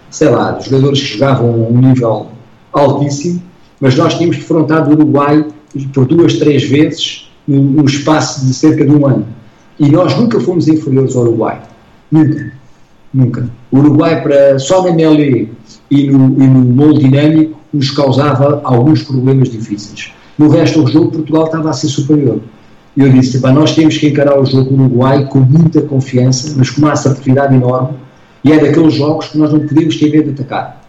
[0.10, 2.28] sei lá, jogadores que jogavam a um nível
[2.72, 3.42] altíssimo,
[3.80, 5.46] mas nós tínhamos defrontado o Uruguai
[5.94, 9.26] por duas, três vezes no, espaço de cerca de um ano.
[9.80, 11.62] E nós nunca fomos inferiores ao Uruguai.
[12.12, 12.52] Nunca.
[13.14, 13.50] Nunca.
[13.72, 15.52] O Uruguai, para, só na MLE
[15.92, 20.14] e no, e no molde dinâmico, nos causava alguns problemas difíceis.
[20.38, 22.40] No resto do jogo, Portugal estava a ser superior.
[22.96, 26.70] E eu disse: nós temos que encarar o jogo no Uruguai com muita confiança, mas
[26.70, 27.98] com uma assertividade enorme.
[28.44, 30.82] E é daqueles jogos que nós não podemos ter medo de atacar.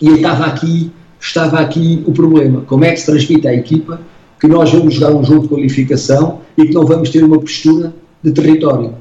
[0.00, 0.90] E estava aqui,
[1.20, 2.62] estava aqui o problema.
[2.62, 4.00] Como é que se transmite à equipa
[4.40, 7.94] que nós vamos jogar um jogo de qualificação e que não vamos ter uma postura
[8.22, 8.94] de território?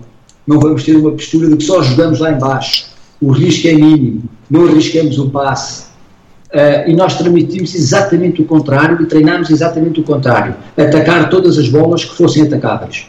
[0.45, 2.87] Não vamos ter uma postura de que só jogamos lá embaixo.
[3.21, 5.94] O risco é mínimo, não arriscamos o passe.
[6.53, 10.55] Uh, e nós transmitimos exatamente o contrário e treinámos exatamente o contrário.
[10.77, 13.07] Atacar todas as bolas que fossem atacáveis.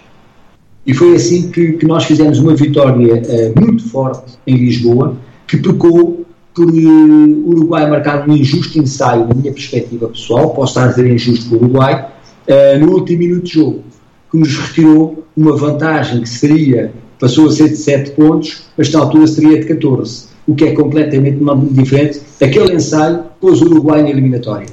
[0.87, 5.17] E foi assim que, que nós fizemos uma vitória uh, muito forte em Lisboa,
[5.47, 6.27] que pecou
[6.57, 11.13] por o Uruguai marcar um injusto ensaio, na minha perspectiva pessoal, posso estar a dizer
[11.13, 12.09] injusto para o Uruguai,
[12.49, 13.85] uh, no último minuto de jogo,
[14.31, 19.01] que nos retirou uma vantagem que seria, passou a ser de 7 pontos, mas na
[19.01, 21.39] altura seria de 14, o que é completamente
[21.73, 22.21] diferente.
[22.41, 24.69] Aquele ensaio pôs o Uruguai na eliminatória.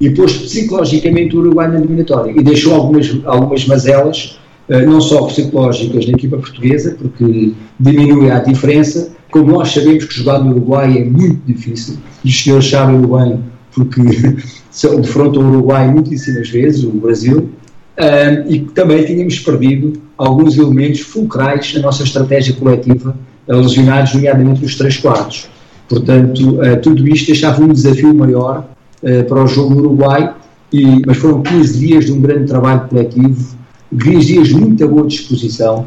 [0.00, 2.32] E pôs psicologicamente o Uruguai na eliminatória.
[2.38, 4.38] E deixou algumas, algumas mazelas,
[4.68, 10.14] uh, não só psicológicas na equipa portuguesa, porque diminui a diferença, como nós sabemos que
[10.14, 13.40] jogar no Uruguai é muito difícil, e os senhores sabem bem,
[13.74, 14.02] porque
[14.96, 17.48] defrontam o Uruguai muitíssimas vezes, o Brasil,
[17.98, 23.16] um, e também tínhamos perdido alguns elementos fulcrais na nossa estratégia coletiva,
[23.48, 25.48] lesionados nomeadamente nos três quartos.
[25.88, 28.68] Portanto, uh, tudo isto deixava um desafio maior
[29.02, 30.34] uh, para o jogo no Uruguai,
[30.72, 33.56] e, mas foram 15 dias de um grande trabalho coletivo,
[33.98, 35.86] 15 dias de muita boa disposição,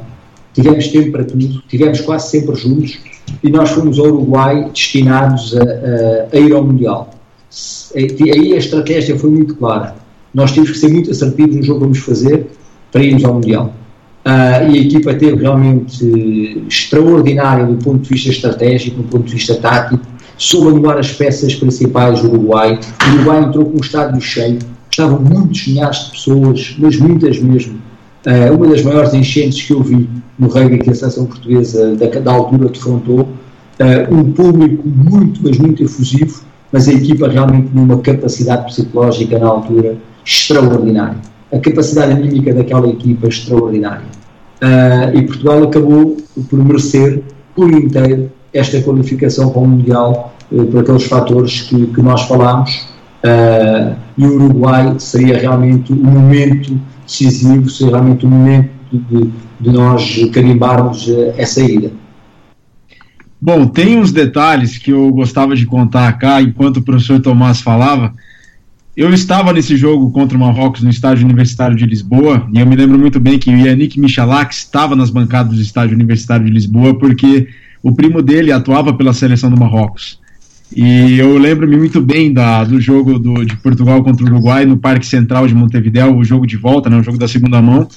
[0.53, 2.97] tivemos tempo para tudo, tivemos quase sempre juntos,
[3.43, 7.09] e nós fomos ao Uruguai destinados a, a, a ir ao Mundial.
[7.95, 9.95] Aí a estratégia foi muito clara.
[10.33, 12.47] Nós temos que ser muito assertivos no jogo que vamos fazer
[12.91, 13.73] para irmos ao Mundial.
[14.25, 19.33] Uh, e a equipa teve realmente extraordinária do ponto de vista estratégico, do ponto de
[19.33, 20.05] vista tático,
[20.37, 22.79] soube anular as peças principais do Uruguai.
[23.07, 24.59] O Uruguai entrou com um estádio cheio,
[24.91, 27.79] estavam muitos milhares de pessoas, mas muitas mesmo.
[28.25, 30.07] Uh, uma das maiores enchentes que eu vi
[30.37, 33.21] no rugby que a seleção portuguesa da, da altura defrontou.
[33.21, 39.39] Uh, um público muito, mas muito efusivo, mas a equipa realmente tinha uma capacidade psicológica
[39.39, 44.05] na altura extraordinária a capacidade anímica daquela equipa extraordinária.
[44.61, 46.17] Uh, e Portugal acabou
[46.49, 47.23] por merecer
[47.55, 52.87] por inteiro esta qualificação para o Mundial uh, por aqueles fatores que, que nós falámos.
[53.23, 58.69] Uh, e o Uruguai seria realmente o um momento decisivo, seria realmente o um momento
[58.91, 61.91] de, de nós carimbarmos essa ida.
[63.41, 68.13] Bom, tem uns detalhes que eu gostava de contar cá enquanto o professor Tomás falava
[68.95, 72.75] eu estava nesse jogo contra o Marrocos no estádio universitário de Lisboa, e eu me
[72.75, 76.93] lembro muito bem que o Yannick Michalak estava nas bancadas do estádio universitário de Lisboa,
[76.93, 77.47] porque
[77.81, 80.19] o primo dele atuava pela seleção do Marrocos.
[80.75, 84.77] E eu lembro-me muito bem da, do jogo do, de Portugal contra o Uruguai no
[84.77, 87.87] Parque Central de Montevideo, o jogo de volta, né, o jogo da segunda mão,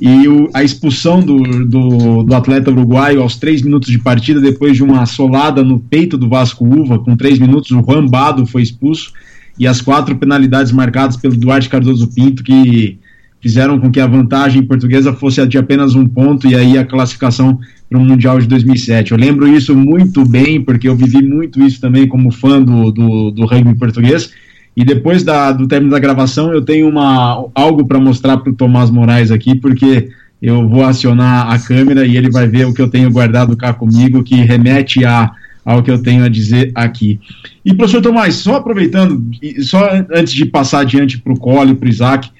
[0.00, 4.76] e o, a expulsão do, do, do, atleta uruguaio aos três minutos de partida, depois
[4.76, 8.62] de uma solada no peito do Vasco Uva, com três minutos, o Juan Bado foi
[8.62, 9.12] expulso
[9.60, 12.98] e as quatro penalidades marcadas pelo Duarte Cardoso Pinto, que
[13.42, 17.60] fizeram com que a vantagem portuguesa fosse de apenas um ponto e aí a classificação
[17.88, 19.12] para o Mundial de 2007.
[19.12, 23.30] Eu lembro isso muito bem, porque eu vivi muito isso também como fã do, do,
[23.30, 24.32] do rugby português.
[24.74, 28.54] E depois da, do término da gravação, eu tenho uma, algo para mostrar para o
[28.54, 30.08] Tomás Moraes aqui, porque
[30.40, 33.74] eu vou acionar a câmera e ele vai ver o que eu tenho guardado cá
[33.74, 35.30] comigo, que remete a
[35.64, 37.20] ao que eu tenho a dizer aqui.
[37.64, 39.22] E, professor Tomás, só aproveitando,
[39.62, 42.30] só antes de passar adiante para o Cole, para o Isaac,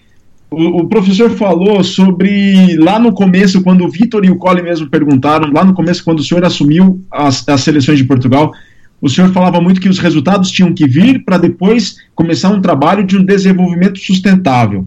[0.51, 4.89] o, o, professor falou sobre, lá no começo, quando o Vitor e o Cole mesmo
[4.89, 8.53] perguntaram, lá no começo, quando o senhor assumiu as, as seleções de Portugal,
[9.01, 13.05] o senhor falava muito que os resultados tinham que vir para depois começar um trabalho
[13.05, 14.87] de um desenvolvimento sustentável.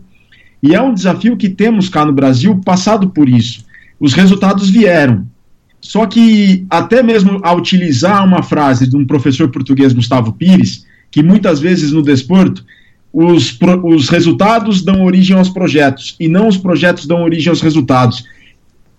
[0.61, 3.65] E é um desafio que temos cá no Brasil passado por isso.
[3.99, 5.25] Os resultados vieram,
[5.83, 11.21] só que, até mesmo a utilizar uma frase de um professor português, Gustavo Pires, que
[11.21, 12.65] muitas vezes no desporto,
[13.11, 18.23] os, os resultados dão origem aos projetos e não os projetos dão origem aos resultados.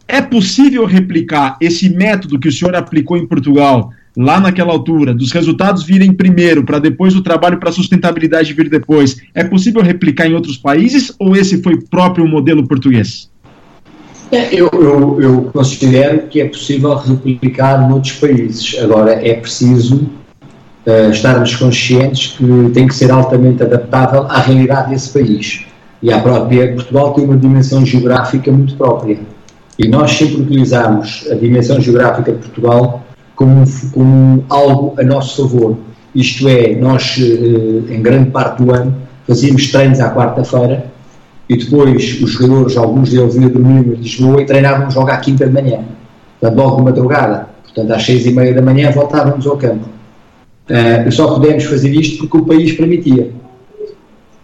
[0.07, 5.32] É possível replicar esse método que o senhor aplicou em Portugal, lá naquela altura, dos
[5.32, 9.16] resultados virem primeiro, para depois o trabalho para sustentabilidade vir depois?
[9.35, 13.32] É possível replicar em outros países ou esse foi próprio modelo português?
[14.51, 18.76] Eu, eu, eu, considero que é possível replicar noutros países.
[18.82, 20.09] Agora, é preciso
[20.87, 25.66] uh, estarmos conscientes que tem que ser altamente adaptável à realidade desse país.
[26.03, 29.18] E a própria Portugal tem uma dimensão geográfica muito própria.
[29.78, 33.05] E nós sempre utilizamos a dimensão geográfica de Portugal
[33.37, 35.76] como, como algo a nosso favor.
[36.12, 40.93] Isto é, nós, uh, em grande parte do ano, fazíamos treinos à quarta-feira
[41.49, 45.47] e depois os jogadores, alguns deles iam dormir em Lisboa e treinavam logo à quinta
[45.47, 45.84] de manhã,
[46.40, 49.88] portanto logo de madrugada, portanto às seis e meia da manhã voltávamos ao campo.
[50.68, 53.30] Uh, só pudemos fazer isto porque o país permitia.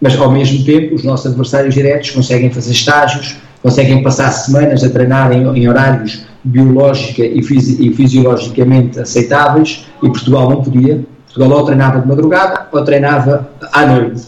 [0.00, 4.90] Mas ao mesmo tempo os nossos adversários diretos conseguem fazer estágios, conseguem passar semanas a
[4.90, 11.04] treinar em, em horários biológica e, fisi e fisiologicamente aceitáveis e Portugal não podia.
[11.26, 14.22] Portugal ou treinava de madrugada ou treinava à noite.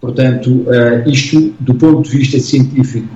[0.00, 3.08] Portanto, uh, isto, do ponto de vista científico,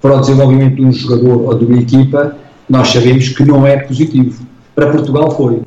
[0.00, 2.36] para o desenvolvimento de um jogador ou de uma equipa,
[2.68, 4.44] nós sabemos que não é positivo.
[4.74, 5.62] Para Portugal foi.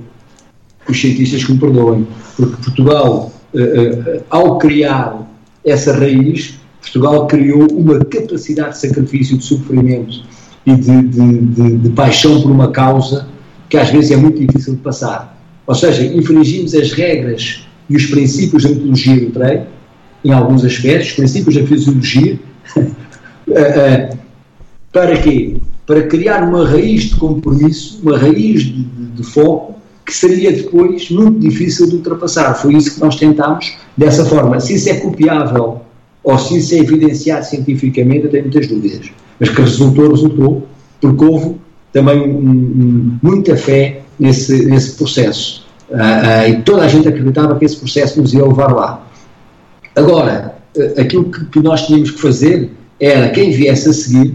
[0.87, 2.07] Os cientistas que me perdoem.
[2.35, 5.27] Porque Portugal, uh, uh, ao criar
[5.65, 10.23] essa raiz, Portugal criou uma capacidade de sacrifício, de sofrimento
[10.65, 13.27] e de, de, de, de paixão por uma causa
[13.69, 15.37] que às vezes é muito difícil de passar.
[15.67, 19.65] Ou seja, infringimos as regras e os princípios da metodologia do treino,
[20.23, 22.39] em alguns aspectos, princípios da fisiologia,
[22.77, 22.89] eh,
[23.51, 24.09] eh,
[24.91, 25.57] para quê?
[25.85, 31.09] Para criar uma raiz de compromisso, uma raiz de, de, de, foco, que seria depois
[31.09, 32.53] muito difícil de ultrapassar.
[32.55, 34.59] Foi isso que nós tentámos dessa forma.
[34.59, 35.81] Se isso é copiável
[36.23, 39.09] ou se isso é evidenciado cientificamente, eu tenho muitas dúvidas.
[39.39, 40.67] Mas que resultou, resultou,
[40.99, 41.55] porque houve
[41.91, 45.65] também um, um, muita fé nesse, nesse processo.
[45.89, 49.07] Uh, uh, e toda a gente acreditava que esse processo nos ia levar lá.
[49.99, 54.33] Agora, eh, aquilo que, nós tínhamos que fazer era quem viesse a seguir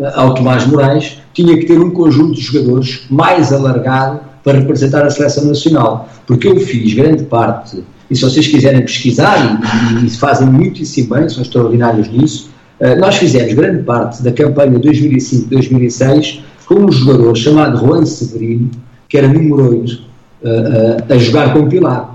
[0.00, 5.04] eh, ao Tomás Moraes tinha que ter um conjunto de jogadores mais alargado para representar
[5.04, 6.08] a seleção nacional.
[6.26, 9.60] Porque eu fiz grande parte, e se vocês quiserem pesquisar,
[10.02, 14.78] e, e fazem muitíssimo bem, são extraordinários nisso, Uh, nós fizemos grande parte da campanha
[14.80, 18.68] 2005-2006 com um jogador chamado Juan Severino,
[19.08, 22.13] que era número 8, uh, uh, a jogar com Pilar.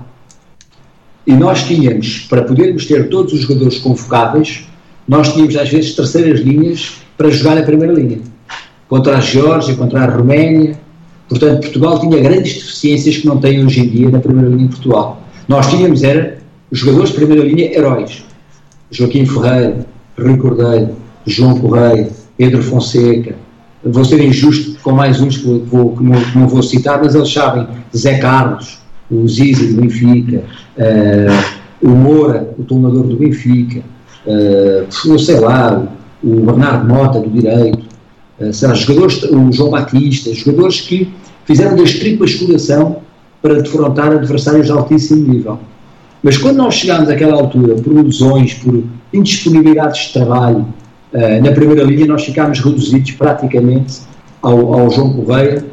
[1.26, 4.64] E nós tínhamos, para podermos ter todos os jogadores convocáveis,
[5.06, 8.20] nós tínhamos às vezes terceiras linhas para jogar na primeira linha.
[8.88, 10.78] Contra a Geórgia, contra a Roménia.
[11.28, 14.74] Portanto, Portugal tinha grandes deficiências que não tem hoje em dia na primeira linha de
[14.74, 15.22] Portugal.
[15.46, 16.38] Nós tínhamos, era,
[16.72, 18.24] jogadores de primeira linha, heróis.
[18.90, 19.86] Joaquim Ferreira,
[20.18, 20.96] Rui Cordeiro,
[21.26, 23.34] João Correia, Pedro Fonseca.
[23.84, 27.14] Vou ser injusto com mais uns que, vou, que, não, que não vou citar, mas
[27.14, 27.66] eles sabem.
[27.96, 28.79] Zé Carlos,
[29.10, 30.44] o Zizi do Benfica,
[30.78, 33.82] uh, o Moura, o treinador do Benfica,
[34.26, 35.82] uh, sei lá,
[36.22, 37.84] o Bernardo Mota do Direito,
[38.40, 41.12] uh, sei lá, jogadores, o João Batista, jogadores que
[41.44, 42.98] fizeram das tripas coração
[43.42, 45.58] para defrontar adversários de altíssimo nível.
[46.22, 50.66] Mas quando nós chegámos àquela altura, por lesões, por indisponibilidades de trabalho,
[51.12, 54.00] uh, na primeira linha nós ficámos reduzidos praticamente
[54.42, 55.64] ao, ao João Correia,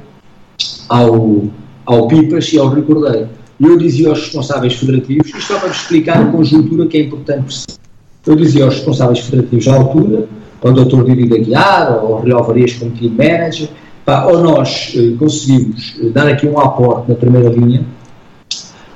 [0.90, 1.44] ao,
[1.88, 3.30] ao Pipas e ao Rui Cordeiro.
[3.60, 7.44] E eu dizia aos responsáveis federativos, isto só para explicar a conjuntura que é importante
[7.44, 7.80] perceber.
[8.28, 10.28] Eu dizia aos responsáveis federativos à altura,
[10.62, 11.04] ao Dr.
[11.06, 13.70] Didi Aguiar, ao Real Varias como team manager,
[14.06, 17.86] pá, ou nós eh, conseguimos eh, dar aqui um aporte na primeira linha,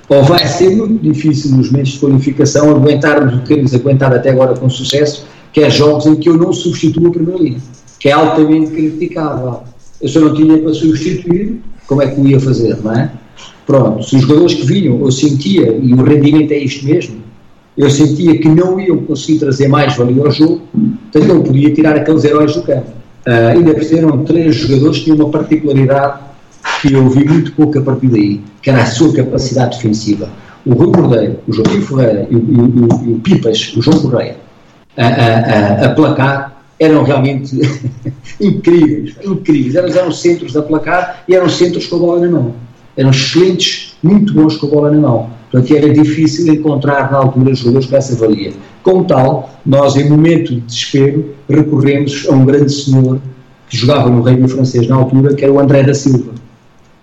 [0.10, 4.32] ou vai ser muito difícil nos momentos de qualificação aguentarmos o que temos aguentado até
[4.32, 7.62] agora com sucesso, que é jogos em que eu não substituo a primeira linha,
[7.98, 9.64] que é altamente criticável.
[10.02, 11.62] Eu só não tinha para substituir,
[11.92, 13.12] como é que o ia fazer, não é?
[13.68, 17.18] Pronto, se os jogadores que vinham, eu sentia, e o rendimento é isto mesmo,
[17.78, 20.62] eu sentia que não iam conseguir trazer mais valia ao jogo,
[21.12, 22.92] portanto eu podia tirar aqueles heróis do campo.
[23.28, 26.20] Uh, ainda perceberam três jogadores que tinham uma particularidade
[26.82, 30.30] que eu vi muito pouco a partir daí, que era a sua capacidade defensiva.
[30.66, 34.38] O Rui Cordeiro, o Joaquim Ferreira e o, o, o, o Pipas, o João Correia,
[34.96, 37.56] a, a, a, placar, eram realmente
[38.42, 39.76] incríveis, incríveis.
[39.76, 42.56] Eram, centros a placar e eram centros com a bola na mão.
[42.98, 45.30] Eram excelentes, muito bons com a bola na mão.
[45.52, 48.52] Portanto, era difícil encontrar na altura jogadores com essa valia.
[48.82, 53.20] Como tal, nós, em momento de desespero, recorremos a um grande senhor
[53.70, 56.32] que jogava no Reino Francês na altura, que era o André da Silva.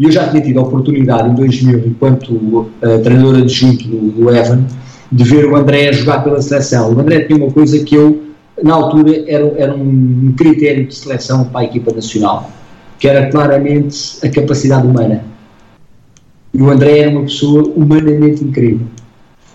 [0.01, 2.69] E eu já tinha tido a oportunidade, em 2000, enquanto uh,
[3.03, 4.65] treinador adjunto do, do Evan,
[5.11, 6.95] de ver o André jogar pela seleção.
[6.95, 8.28] O André tinha uma coisa que eu,
[8.63, 12.51] na altura, era, era um critério de seleção para a equipa nacional,
[12.99, 15.25] que era claramente a capacidade humana.
[16.53, 18.87] E o André era uma pessoa humanamente incrível.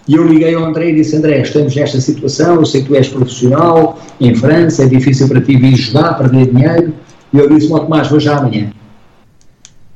[0.08, 2.96] E eu liguei ao André e disse: André, estamos nesta situação, eu sei que tu
[2.96, 6.94] és profissional, em França, é difícil para ti vir jogar, perder dinheiro.
[7.32, 8.72] E eu disse: Ó Tomás, vou já amanhã.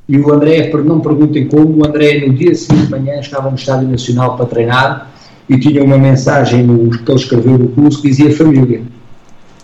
[0.08, 3.50] E o André, não me perguntem como, o André no dia seguinte de manhã estava
[3.50, 5.12] no Estádio Nacional para treinar
[5.50, 8.82] e tinha uma mensagem no, que ele escreveu no curso que dizia família.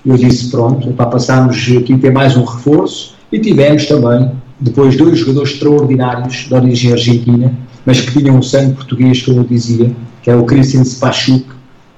[0.06, 5.20] Eu disse, pronto, para passarmos aqui ter mais um reforço e tivemos também, depois, dois
[5.20, 7.54] jogadores extraordinários de origem argentina,
[7.86, 9.92] mas que tinham o sangue português, como eu dizia,
[10.22, 11.46] que é o Christian Spachuk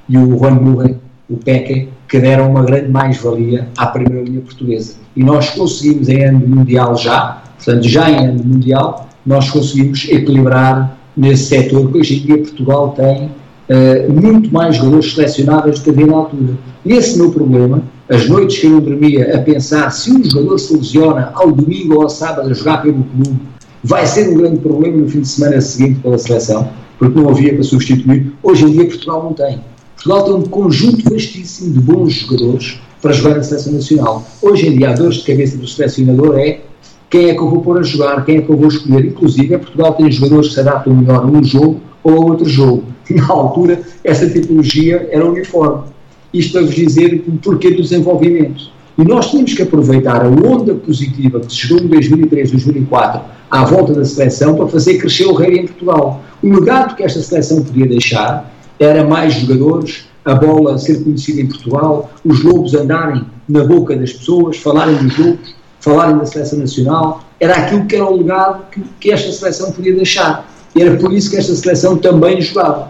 [0.07, 0.95] e o Juan Murray,
[1.29, 4.93] o Peque, que deram uma grande mais-valia à primeira linha portuguesa.
[5.15, 10.97] E nós conseguimos, em ano mundial já, Portanto, já em ano mundial, nós conseguimos equilibrar
[11.17, 15.89] nesse setor que hoje em dia Portugal tem uh, muito mais jogadores selecionáveis do que
[15.89, 16.53] havia na altura.
[16.85, 20.75] E esse meu problema, as noites que eu dormia a pensar se um jogador se
[20.75, 23.39] lesiona ao domingo ou ao sábado a jogar pelo clube,
[23.83, 27.53] vai ser um grande problema no fim de semana seguinte pela seleção, porque não havia
[27.53, 28.31] para substituir.
[28.43, 29.59] Hoje em dia Portugal não tem.
[29.95, 34.23] Portugal tem um conjunto vastíssimo de bons jogadores para jogar na seleção nacional.
[34.41, 36.61] Hoje em dia a dor de cabeça do selecionador é
[37.09, 39.05] quem é que eu vou pôr a jogar, quem é que eu vou escolher.
[39.05, 42.83] Inclusive, Portugal tem jogadores que se adaptam melhor a um jogo ou a outro jogo.
[43.09, 45.94] E na altura, essa tipologia era uniforme.
[46.35, 48.69] Isto para vos dizer o porquê do desenvolvimento.
[48.97, 53.63] E nós tínhamos que aproveitar a onda positiva que se chegou em 2003, 2004, à
[53.63, 56.21] volta da seleção, para fazer crescer o rei em Portugal.
[56.43, 61.47] O legado que esta seleção podia deixar era mais jogadores, a bola ser conhecida em
[61.47, 67.23] Portugal, os lobos andarem na boca das pessoas, falarem dos lobos, falarem da seleção nacional,
[67.39, 70.49] era aquilo que era o legado que, que esta seleção podia deixar.
[70.75, 72.89] E era por isso que esta seleção também jogava.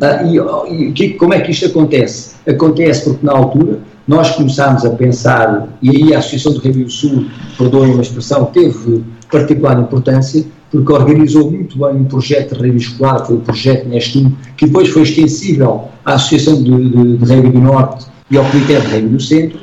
[0.00, 2.34] Ah, e, e que, como é que isto acontece?
[2.48, 6.90] Acontece porque na altura nós começámos a pensar, e aí a Associação do Rio do
[6.90, 7.26] Sul,
[7.58, 13.24] perdoem uma expressão, teve particular importância, porque organizou muito bem um projeto de rede escolar,
[13.24, 18.06] foi o projeto Nestum, que depois foi extensível à Associação de, de, de do Norte
[18.30, 19.58] e ao Comitê de Rede do Centro,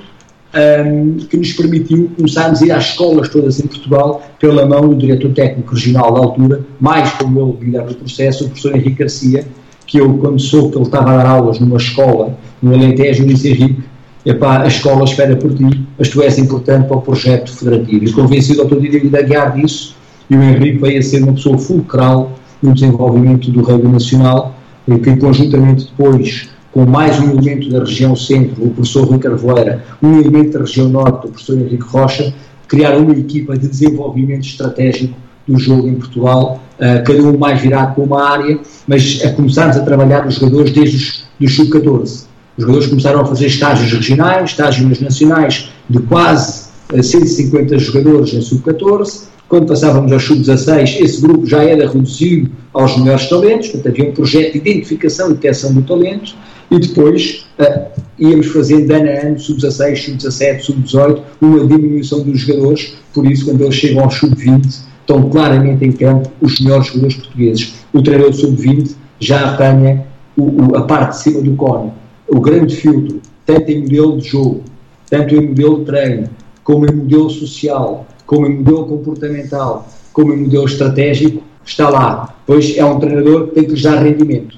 [0.54, 4.96] um, que nos permitiu começarmos a ir às escolas todas em Portugal, pela mão do
[4.96, 9.46] diretor técnico regional da altura, mais como ele lidar no processo, o professor Henrique Garcia,
[9.86, 13.28] que eu, quando soube que ele estava a dar aulas numa escola no Alentejo, eu
[13.28, 13.84] disse Henrique,
[14.26, 18.06] epá, a escola espera por ti, mas tu és importante para o projeto federativo.
[18.06, 19.96] E convencido ao todo de guiar disso,
[20.30, 22.32] e o Henrique veio a ser uma pessoa fulcral
[22.62, 24.56] no desenvolvimento do rugby nacional,
[24.86, 30.20] que conjuntamente depois com mais um elemento da região centro, o professor Rui Carvoeira, um
[30.20, 32.34] elemento da região norte, o professor Henrique Rocha,
[32.68, 35.14] criaram uma equipa de desenvolvimento estratégico
[35.48, 39.78] do jogo em Portugal, uh, cada um mais virado para uma área, mas a começarmos
[39.78, 42.26] a trabalhar os jogadores desde os dos sub-14.
[42.56, 46.66] Os jogadores começaram a fazer estágios regionais, estágios nacionais de quase
[47.02, 49.24] 150 eh, jogadores em sub-14.
[49.50, 54.14] Quando passávamos aos sub-16, esse grupo já era reduzido aos melhores talentos, portanto havia um
[54.14, 56.36] projeto de identificação e detecção do talento,
[56.72, 62.94] e depois uh, íamos fazendo ano a ano, sub-16, sub-17, sub-18, uma diminuição dos jogadores,
[63.14, 67.74] por isso quando eles chegam ao sub-20, estão claramente em campo os melhores jogadores portugueses.
[67.94, 71.92] O treinador sub-20 já apanha o, o, a parte de cima do cone,
[72.28, 74.64] o grande filtro, tanto em modelo de jogo,
[75.10, 76.30] tanto em modelo de treino,
[76.64, 82.36] como em modelo social, como em modelo comportamental, como em modelo estratégico, está lá.
[82.46, 84.58] Pois é um treinador que tem que lhes dar rendimento.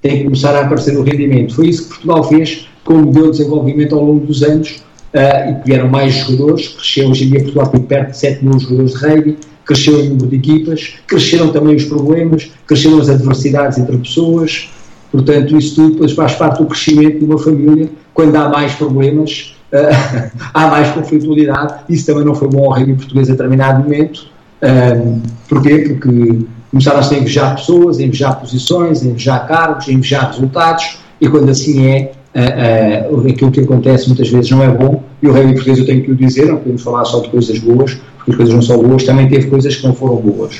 [0.00, 1.54] Tem que começar a aparecer o rendimento.
[1.54, 4.82] Foi isso que Portugal fez com o modelo de desenvolvimento ao longo dos anos
[5.14, 6.68] uh, e vieram mais jogadores.
[6.68, 10.04] Cresceu hoje em dia Portugal tem perto de 7 mil jogadores de rugby, cresceu o
[10.04, 14.70] número de equipas, cresceram também os problemas, cresceram as adversidades entre pessoas.
[15.10, 17.90] Portanto, isso tudo faz parte do crescimento de uma família.
[18.14, 21.74] Quando há mais problemas, uh, há mais conflitualidade.
[21.88, 24.28] Isso também não foi bom ao rugby português a determinado momento.
[24.62, 25.78] Um, porquê?
[25.80, 31.28] Porque começaram a invejar pessoas, a invejar posições, a invejar cargos, a invejar resultados, e
[31.28, 35.54] quando assim é, uh, uh, aquilo que acontece muitas vezes não é bom, o rugby
[35.54, 38.36] português eu tenho que o dizer, não podemos falar só de coisas boas, porque as
[38.36, 40.58] coisas não são boas, também teve coisas que não foram boas.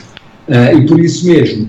[0.48, 1.68] Uh, e por isso mesmo,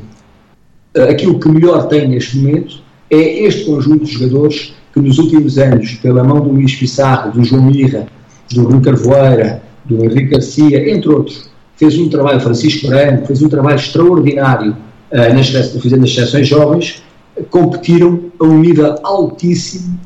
[1.10, 2.80] aquilo que melhor tem neste momento
[3.10, 7.44] é este conjunto de jogadores que nos últimos anos, pela mão do Luís Pissarro, do
[7.44, 8.08] João Mirra,
[8.52, 13.50] do Rui Carvoeira, do Henrique Garcia, entre outros, fez um trabalho, Francisco Moreira, fez um
[13.50, 14.76] trabalho extraordinário
[15.12, 17.04] uh, nas, fazendo as seleções jovens,
[17.50, 20.00] competiram a um nível altíssimo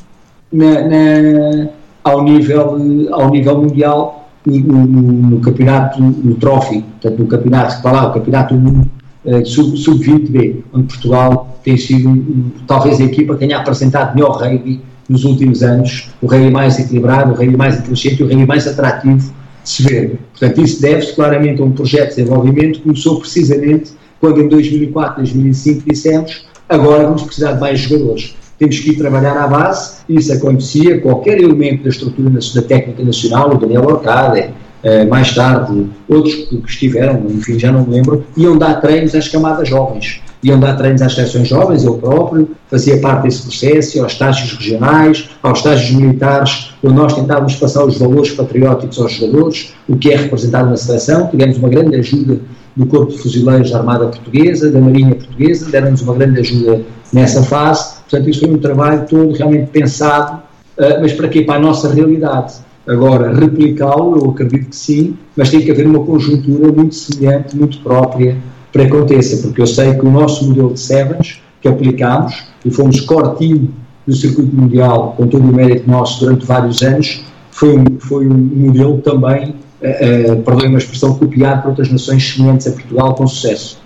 [0.51, 1.69] na, na,
[2.03, 2.77] ao, nível,
[3.11, 8.55] ao nível mundial no, no, campeonato, no trophy, portanto no campeonato, está lá, o campeonato
[8.55, 8.89] mundo
[9.25, 15.23] uh, sub-20B, onde Portugal tem sido talvez a equipa que tenha apresentado melhor rugby nos
[15.25, 19.17] últimos anos, o rugby mais equilibrado, o rugby mais inteligente, o rugby mais atrativo
[19.63, 20.19] de se ver.
[20.31, 25.17] Portanto, isso deve-se claramente a um projeto de desenvolvimento que começou precisamente quando em 2004,
[25.17, 28.35] 2005 dissemos agora vamos precisar de mais jogadores.
[28.61, 33.55] Temos que ir trabalhar à base, isso acontecia, qualquer elemento da estrutura da técnica nacional,
[33.55, 34.51] o Daniel Orcade,
[34.83, 39.27] eh, mais tarde, outros que estiveram, enfim, já não me lembro, iam dar treinos às
[39.27, 40.21] camadas jovens.
[40.43, 45.27] Iam dar treinos às seções jovens, eu próprio, fazia parte desse processo, aos estágios regionais,
[45.41, 50.17] aos estágios militares, onde nós tentávamos passar os valores patrióticos aos jogadores, o que é
[50.17, 52.39] representado na seleção, tivemos uma grande ajuda
[52.75, 56.81] do Corpo de Fuzileiros da Armada Portuguesa, da Marinha Portuguesa, deram-nos uma grande ajuda
[57.11, 60.41] nessa fase, portanto isso foi um trabalho todo realmente pensado,
[60.77, 61.41] uh, mas para quê?
[61.41, 62.55] Para a nossa realidade.
[62.85, 67.79] Agora, replicá-lo, eu acredito que sim, mas tem que haver uma conjuntura muito semelhante, muito
[67.79, 68.37] própria
[68.71, 72.71] para que aconteça, porque eu sei que o nosso modelo de Sevens, que aplicámos, e
[72.71, 73.71] fomos cortinho
[74.07, 78.33] do circuito mundial, com todo o mérito nosso durante vários anos, foi um, foi um
[78.33, 79.49] modelo também,
[79.81, 83.79] uh, uh, perdoem uma expressão, copiado por outras nações semelhantes a Portugal com sucesso.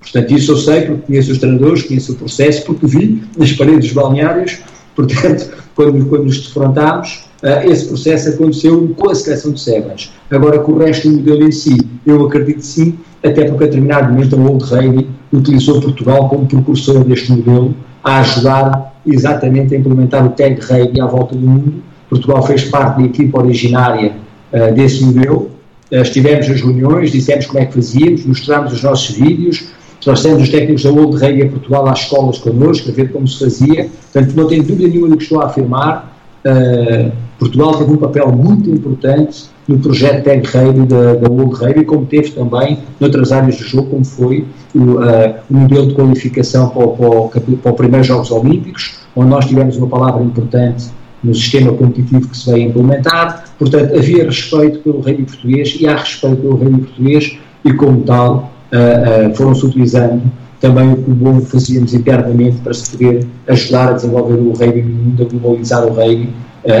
[0.00, 3.84] Portanto, isso eu sei porque conheço os treinadores, conheço o processo, porque vi nas paredes
[3.86, 4.58] dos balneários,
[4.96, 10.12] portanto, quando, quando nos defrontámos, uh, esse processo aconteceu com a seleção de Sevens.
[10.30, 11.76] Agora, com o resto do modelo em si,
[12.06, 17.04] eu acredito sim até porque a determinado momento a Old Rugby utilizou Portugal como precursor
[17.04, 21.82] deste modelo a ajudar exatamente a implementar o Tag Rugby à volta do mundo.
[22.08, 24.14] Portugal fez parte da equipa originária
[24.52, 25.50] uh, desse modelo.
[25.92, 29.68] Uh, estivemos nas reuniões, dissemos como é que fazíamos, mostramos os nossos vídeos,
[30.00, 33.38] trouxemos os técnicos da Old Rugby a Portugal às escolas connosco, a ver como se
[33.38, 33.88] fazia.
[34.12, 36.16] Portanto, não tenho dúvida nenhuma do que estou a afirmar.
[36.44, 41.84] Uh, Portugal teve um papel muito importante no projeto Tag Rugby da, da World Rugby,
[41.84, 46.70] como teve também noutras áreas do jogo, como foi o, uh, o modelo de qualificação
[46.70, 50.90] para, para, para, os primeiros Jogos Olímpicos, onde nós tivemos uma palavra importante
[51.22, 53.44] no sistema competitivo que se veio implementar.
[53.58, 58.50] Portanto, havia respeito pelo rugby português e há respeito pelo rugby português e, como tal,
[58.72, 60.22] uh, foram-se utilizando
[60.60, 65.04] também o que bom fazíamos internamente para se poder ajudar a desenvolver o rugby no
[65.04, 66.28] mundo, a globalizar o rugby.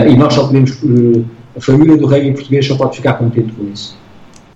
[0.08, 0.72] e nós só podemos
[1.56, 3.96] a família do reggae português só pode ficar contente com isso.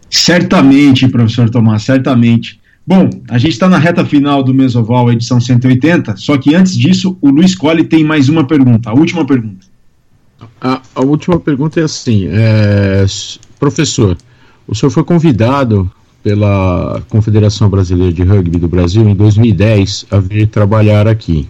[0.08, 2.60] Certamente, professor Tomás, certamente.
[2.86, 7.16] Bom, a gente está na reta final do Mesoval, edição 180, só que antes disso,
[7.20, 9.66] o Luiz Colli tem mais uma pergunta, a última pergunta.
[10.60, 13.04] a, a, última pergunta é assim, é,
[13.58, 14.16] professor,
[14.68, 15.90] o senhor foi convidado
[16.24, 21.46] pela Confederação Brasileira de Rugby do Brasil em 2010 a vir trabalhar aqui.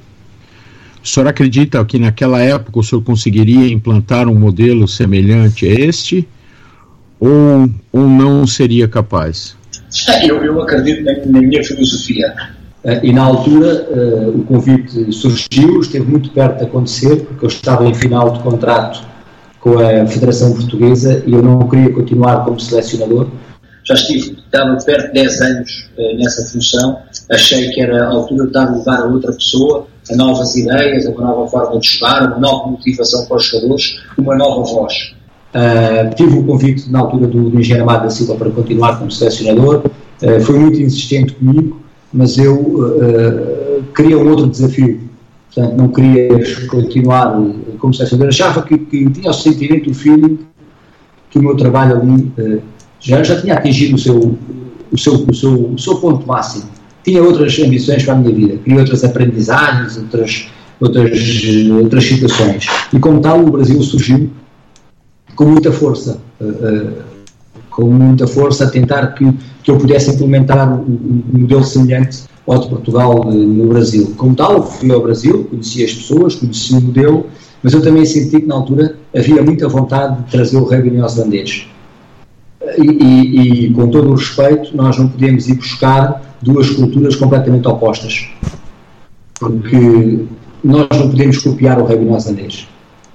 [1.02, 6.26] O senhor acredita que naquela época o senhor conseguiria implantar um modelo semelhante a este
[7.20, 9.56] ou, ou não seria capaz?
[10.26, 12.34] Eu, eu acredito na, na minha filosofia.
[12.82, 17.48] Uh, e na altura uh, o convite surgiu, esteve muito perto de acontecer, porque eu
[17.48, 19.06] estava em final de contrato
[19.60, 23.28] com a Federação Portuguesa e eu não queria continuar como selecionador.
[23.84, 26.98] Já estive, estava perto de 10 anos uh, nessa função,
[27.30, 31.10] achei que era a altura de dar lugar a outra pessoa, a novas ideias, a
[31.10, 35.14] uma nova forma de jogar, uma nova motivação para os jogadores, uma nova voz.
[35.54, 39.10] Uh, tive o convite na altura do, do engenheiro Amado da Silva para continuar como
[39.10, 41.80] selecionador, uh, foi muito insistente comigo,
[42.12, 45.08] mas eu uh, queria um outro desafio,
[45.54, 46.28] portanto não queria
[46.68, 47.38] continuar
[47.78, 50.38] como selecionador, achava que, que tinha o sentimento, o feeling,
[51.30, 52.32] que o meu trabalho ali
[53.04, 54.38] já, já tinha atingido o seu,
[54.90, 56.64] o, seu, o, seu, o seu ponto máximo
[57.04, 60.48] tinha outras ambições para a minha vida, queria outras aprendizagens, outras,
[60.80, 61.12] outras,
[61.82, 62.66] outras situações.
[62.92, 64.30] E como tal, o Brasil surgiu
[65.36, 66.92] com muita força, uh, uh,
[67.70, 69.30] com muita força a tentar que,
[69.62, 74.14] que eu pudesse implementar um, um modelo semelhante ao de Portugal uh, no Brasil.
[74.16, 77.26] Como tal, fui ao Brasil, conheci as pessoas, conheci o modelo,
[77.62, 81.66] mas eu também senti que na altura havia muita vontade de trazer o rugby neozelandês.
[82.78, 87.66] E, e, e, com todo o respeito, nós não podemos ir buscar duas culturas completamente
[87.68, 88.28] opostas.
[89.38, 90.20] Porque
[90.62, 92.66] nós não podemos copiar o rugby neozelandês.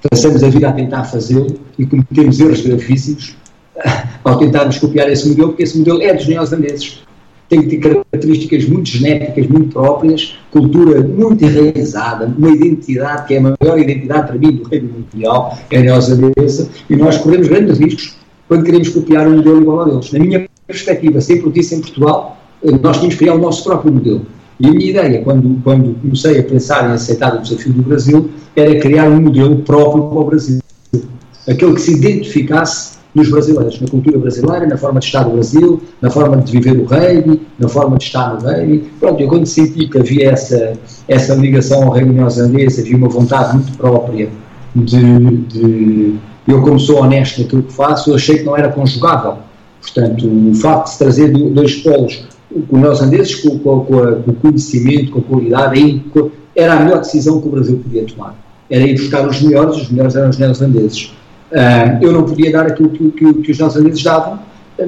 [0.08, 3.36] Passamos a vida a tentar fazê-lo e cometemos erros gravíssimos
[4.24, 7.02] ao tentarmos copiar esse modelo, porque esse modelo é dos neozelandeses.
[7.48, 13.76] Tem características muito genéticas, muito próprias, cultura muito enraizada, uma identidade que é a maior
[13.76, 18.19] identidade para mim do reino mundial, é a neozelandesa, e nós corremos grandes riscos
[18.50, 20.10] quando queremos copiar um modelo igual a deles.
[20.10, 23.62] Na minha perspectiva, sempre o disse em Portugal, eh, nós tínhamos que criar o nosso
[23.62, 24.26] próprio modelo.
[24.58, 28.28] E a minha ideia, quando, quando comecei a pensar em aceitar o desafio do Brasil,
[28.56, 30.58] era criar um modelo próprio para o Brasil.
[31.48, 35.80] Aquele que se identificasse nos brasileiros, na cultura brasileira, na forma de estar no Brasil,
[36.02, 38.90] na forma de viver o rugby, na forma de estar no rugby.
[38.98, 40.72] Pronto, eu quando senti que havia essa,
[41.06, 44.28] essa ligação ao rugby neozelandês, havia uma vontade muito própria
[44.74, 46.14] de, de
[46.46, 49.38] eu, como sou honesto naquilo que faço, eu achei que não era conjugável.
[49.80, 54.34] Portanto, o facto de se trazer dois polos, os neozelandeses com, com, com, com, o
[54.34, 56.02] conhecimento, com a qualidade, aí,
[56.54, 58.34] era a melhor decisão que o Brasil podia tomar.
[58.68, 61.12] Era ir buscar os melhores, os melhores eram os neozelandeses.
[61.50, 64.38] Uh, eu não podia dar aquilo que, que, que os neozelandeses davam,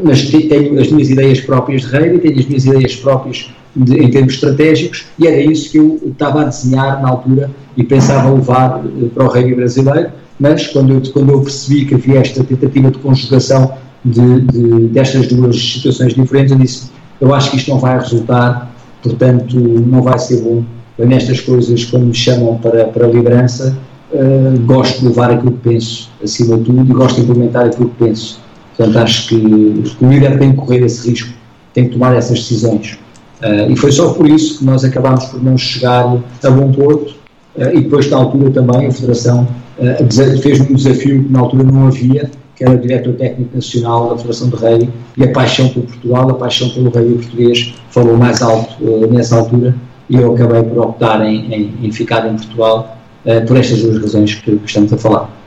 [0.03, 4.11] mas tenho as minhas ideias próprias de rei, tenho as minhas ideias próprias de, em
[4.11, 8.83] termos estratégicos, e era isso que eu estava a desenhar na altura e pensava levar
[8.85, 10.11] eh, para o rei brasileiro
[10.43, 13.75] mas quando eu, quando eu percebi que havia esta tentativa de conjugação
[14.05, 16.91] de, de, destas duas situações diferentes, eu disse,
[17.21, 20.65] eu acho que isto não vai resultar, portanto não vai ser bom.
[20.99, 23.79] Eu, nestas coisas, quando me chamam para, para a liderança,
[24.13, 27.91] uh, gosto de levar aquilo que penso, acima de tudo, e gosto de implementar aquilo
[27.91, 28.41] que penso.
[28.83, 31.33] Portanto, acho que o líder tem que correr esse risco,
[31.73, 32.99] tem que tomar essas decisões.
[33.41, 36.05] Uh, e foi só por isso que nós acabámos por não chegar
[36.43, 37.15] a bom porto,
[37.57, 39.47] uh, e depois, na altura também, a Federação
[39.79, 44.11] uh, fez um desafio que na altura não havia, que era o diretor técnico nacional
[44.11, 48.17] da Federação de Rei, e a paixão por Portugal, a paixão pelo rei português falou
[48.17, 49.77] mais alto nessa altura,
[50.11, 52.99] e eu acabei por optar em, em, em ficar em Portugal
[53.47, 55.42] por estas duas razões que, que estamos a falar.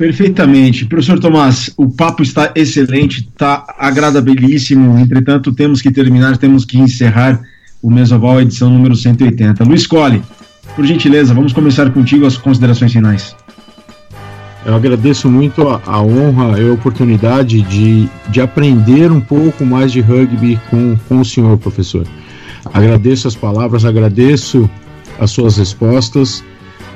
[0.00, 0.86] Perfeitamente.
[0.86, 7.38] Professor Tomás, o papo está excelente, está agradabilíssimo, entretanto temos que terminar, temos que encerrar
[7.82, 9.62] o Mesoval edição número 180.
[9.62, 10.22] Luiz Colli,
[10.74, 13.36] por gentileza, vamos começar contigo as considerações finais.
[14.64, 19.92] Eu agradeço muito a, a, honra e a oportunidade de, de aprender um pouco mais
[19.92, 22.06] de rugby com, com o senhor, professor.
[22.72, 24.68] Agradeço as palavras, agradeço
[25.18, 26.42] as suas respostas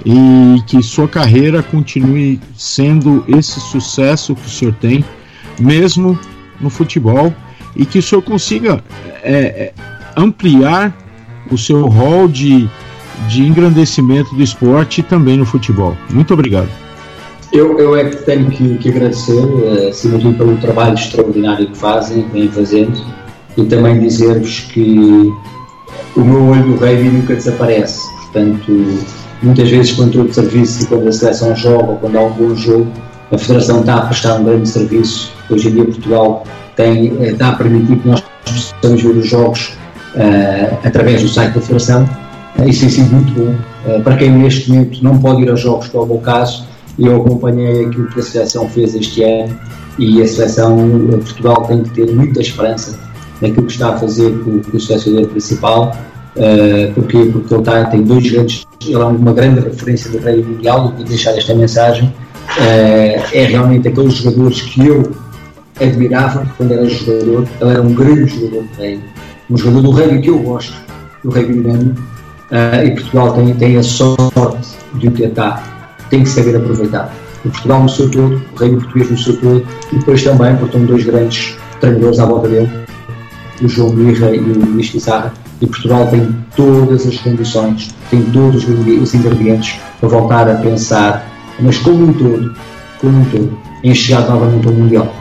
[0.05, 5.05] e que sua carreira continue sendo esse sucesso que o senhor tem,
[5.59, 6.19] mesmo
[6.61, 7.33] no futebol,
[7.75, 8.83] e que o senhor consiga
[9.23, 9.73] é, é
[10.17, 10.97] ampliar
[11.51, 12.69] o seu rol de,
[13.29, 15.97] de engrandecimento do esporte também no futebol.
[16.11, 16.69] Muito obrigado.
[17.53, 21.69] Eu, eu é que tenho que, que agradecer, uh, acima de tudo, pelo trabalho extraordinário
[21.69, 23.01] que fazem, vêm fazendo,
[23.57, 25.33] e também dizer-vos que
[26.17, 28.01] o meu olho do rugby nunca desaparece.
[28.23, 28.73] Portanto,
[29.45, 32.55] muitas vezes, quando de serviço e quando a seleção joga ou quando há um bom
[32.55, 32.87] jogo,
[33.31, 35.33] a Federação está a prestar um grande serviço.
[35.51, 36.45] Hoje em dia, Portugal
[36.77, 39.77] tem, eh, está a permitir que nós possamos ver os jogos
[40.15, 42.09] uh, através do site da Federação.
[42.59, 43.55] Uh, isso tem sido muito bom.
[43.87, 46.67] Uh, para quem neste momento não pode ir aos jogos, que é o meu caso,
[46.97, 49.59] Eu acompanhei aquilo que a seleção fez este ano
[49.99, 50.77] e a seleção,
[51.25, 52.97] Portugal tem que ter muita esperança
[53.41, 55.97] naquilo que está a fazer com, com o selecionador principal.
[56.37, 60.43] Uh, porque, porque ele está, tem dois grandes, ele é uma grande referência do rei
[60.43, 62.13] mundial, vou deixar esta mensagem.
[62.59, 65.13] Uh, é realmente aqueles jogadores que eu
[65.81, 67.47] admirava quando era jogador.
[67.61, 69.01] Ele era um grande jogador de rei,
[69.49, 70.75] um jogador do rei que eu gosto,
[71.23, 72.01] do rei dinâmico.
[72.51, 77.13] Uh, e Portugal tem, tem a sorte de o tentar, tem que saber aproveitar.
[77.45, 80.77] O Portugal no seu todo, o reino português no seu todo, e depois também, porque
[80.77, 82.71] estão dois grandes treinadores à volta dele,
[83.63, 85.33] o João Mirra e o Luís Pizarra,
[85.65, 91.27] e Portugal tem todas as condições, tem todos os ingredientes para voltar a pensar,
[91.59, 92.55] mas como um todo,
[93.01, 95.13] como um todo, em chegar novamente ao Mundial.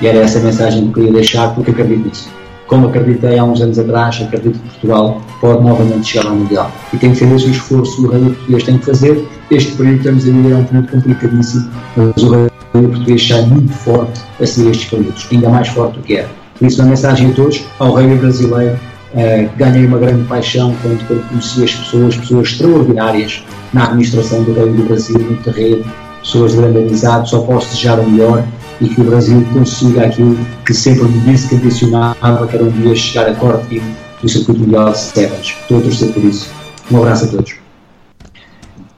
[0.00, 2.30] E era essa a mensagem que eu queria deixar, porque acredito nisso.
[2.66, 6.70] Como acreditei há uns anos atrás, acredito que Portugal pode novamente chegar ao Mundial.
[6.92, 9.26] E tem que ser esse o esforço o rei português tem que fazer.
[9.50, 13.72] Este período estamos a viver é um período complicadíssimo, mas o rei português sai muito
[13.72, 16.28] forte a seguir estes períodos, ainda mais forte do que era.
[16.58, 18.78] Por isso, a mensagem a todos, ao rei brasileiro,
[19.14, 24.52] uh, ganhei uma grande paixão quando, quando conheci as pessoas, pessoas extraordinárias na administração do
[24.52, 25.84] Reino do Brasil, no terreno,
[26.20, 28.44] pessoas de grande amizade, só posso desejar o melhor
[28.80, 32.70] e que o Brasil consiga aquilo que sempre me disse que ambicionava, que era um
[32.70, 33.82] dia chegar a corte
[34.22, 35.56] do circuito mundial de Sevens.
[35.60, 36.50] Estou a torcer por isso.
[36.90, 37.54] Um abraço a todos.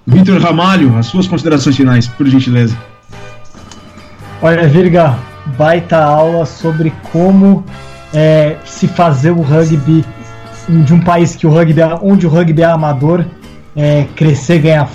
[0.07, 2.77] Vitor Ramalho, as suas considerações finais, por gentileza.
[4.43, 5.19] Olha, Virga,
[5.59, 7.65] baita aula sobre como
[8.13, 10.05] é, se fazer o rugby
[10.69, 13.25] de um país que o rugby, é, onde o rugby é amador,
[13.77, 14.89] é, crescer, ganhar,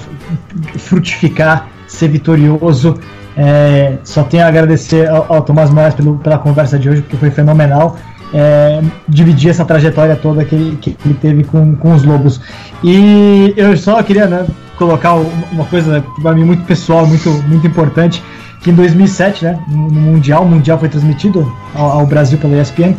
[0.78, 2.98] frutificar, ser vitorioso.
[3.38, 7.18] É, só tenho a agradecer ao, ao Tomás Moraes pelo, pela conversa de hoje, porque
[7.18, 7.98] foi fenomenal.
[8.34, 12.42] É, dividir essa trajetória toda que ele, que ele teve com, com os Lobos.
[12.84, 14.46] E eu só queria né,
[14.78, 18.22] colocar uma coisa para mim muito pessoal, muito, muito importante
[18.66, 22.96] que em 2007, né, no Mundial, o Mundial foi transmitido ao, ao Brasil pela ESPN.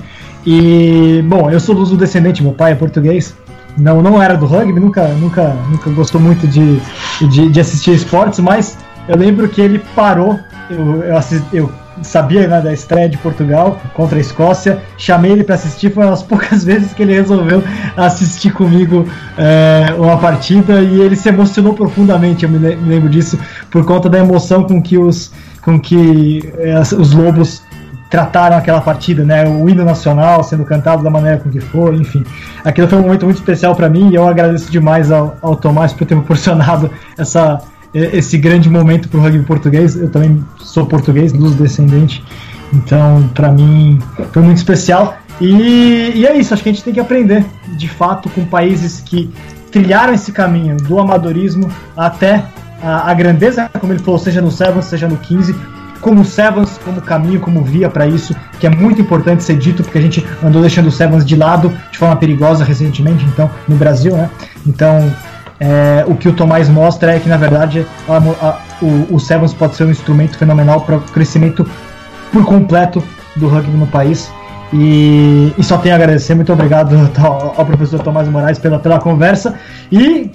[0.47, 3.34] E, bom, eu sou do descendente, meu pai é português,
[3.76, 6.80] não, não era do rugby, nunca, nunca, nunca gostou muito de,
[7.28, 8.78] de, de assistir esportes, mas
[9.09, 10.38] eu lembro que ele parou,
[10.70, 11.72] eu, eu, assisti, eu
[12.02, 16.22] sabia né, da estreia de Portugal contra a Escócia, chamei ele para assistir, foi umas
[16.24, 17.62] poucas vezes que ele resolveu
[17.97, 19.06] assistir comigo
[19.36, 20.80] é, uma partida.
[20.80, 23.38] E ele se emocionou profundamente, eu me lembro disso,
[23.70, 25.32] por conta da emoção com que os,
[25.66, 27.60] com que é, os Lobos
[28.09, 29.48] trataram aquela partida, né?
[29.48, 32.24] O hino nacional sendo cantado da maneira com que foi, enfim.
[32.64, 35.93] Aquilo foi um momento muito especial para mim e eu agradeço demais ao, ao Tomás
[35.93, 36.88] por ter proporcionado
[37.18, 37.60] essa
[37.93, 39.97] esse grande momento para o rugby português.
[39.97, 42.22] Eu também sou português, luz descendente,
[42.72, 43.98] então para mim
[44.30, 45.16] foi muito especial.
[45.40, 47.44] E, e, é isso, acho que a gente tem que aprender
[47.76, 49.30] de fato com países que
[49.72, 52.44] trilharam esse caminho do amadorismo até
[52.82, 55.54] a, a grandeza, como ele falou, seja no Sevens, seja no 15,
[56.00, 59.98] como Sevens, como caminho, como via para isso, que é muito importante ser dito, porque
[59.98, 64.16] a gente andou deixando o Sevens de lado de forma perigosa recentemente, então, no Brasil,
[64.16, 64.30] né?
[64.66, 65.12] Então,
[65.58, 69.54] é, o que o Tomás mostra é que, na verdade, a, a, o, o Sevens
[69.54, 71.66] pode ser um instrumento fenomenal para o crescimento
[72.32, 73.02] por completo
[73.34, 74.30] do rugby no país.
[74.72, 76.34] E, e, só tenho a agradecer.
[76.34, 79.54] Muito obrigado ao, ao professor Tomás Moraes pela, pela conversa.
[79.90, 80.30] E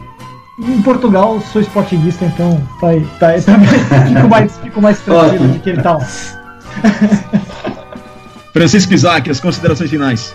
[0.60, 2.88] em Portugal sou esportinguista, então tá,
[3.20, 3.60] tá, tá,
[4.08, 5.98] fico, mais, fico mais tranquilo de que ele tá.
[8.54, 10.34] Francisco Isaac, as considerações finais.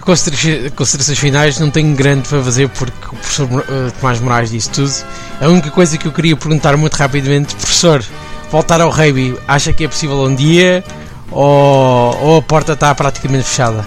[0.00, 4.92] Considerações finais não tenho grande para fazer porque o professor uh, Tomás Moraes disse tudo.
[5.40, 8.04] A única coisa que eu queria perguntar muito rapidamente, professor,
[8.50, 10.84] voltar ao rugby, acha que é possível um dia
[11.30, 13.84] ou, ou a porta está praticamente fechada?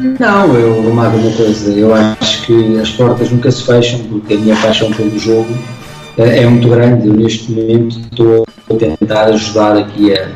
[0.00, 1.70] Não, eu vou uma coisa.
[1.72, 5.54] Eu acho que as portas nunca se fecham porque a minha paixão pelo jogo
[6.16, 7.06] é, é muito grande.
[7.06, 10.28] Eu, neste momento, estou a tentar ajudar aqui a,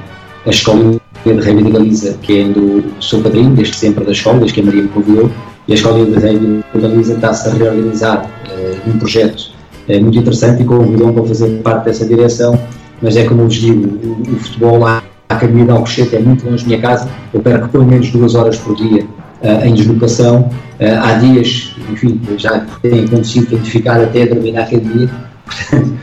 [0.45, 4.55] a escola de de Galiza, que é do sou padrinho desde sempre da escola, desde
[4.55, 5.31] que a Maria me convidou,
[5.67, 9.51] e a escola de de Galiza está-se a reorganizar uh, num projeto
[9.89, 12.61] uh, muito interessante e convidou-me para fazer parte dessa direção,
[13.01, 16.19] mas é como eu vos digo, o, o futebol lá, a Academia de Alcochete é
[16.19, 19.07] muito longe da minha casa, eu perco pelo menos duas horas por dia
[19.45, 20.51] uh, em deslocação,
[20.81, 25.09] há dias, enfim, já tem acontecido que ficar até dormir na academia,
[25.47, 25.95] portanto,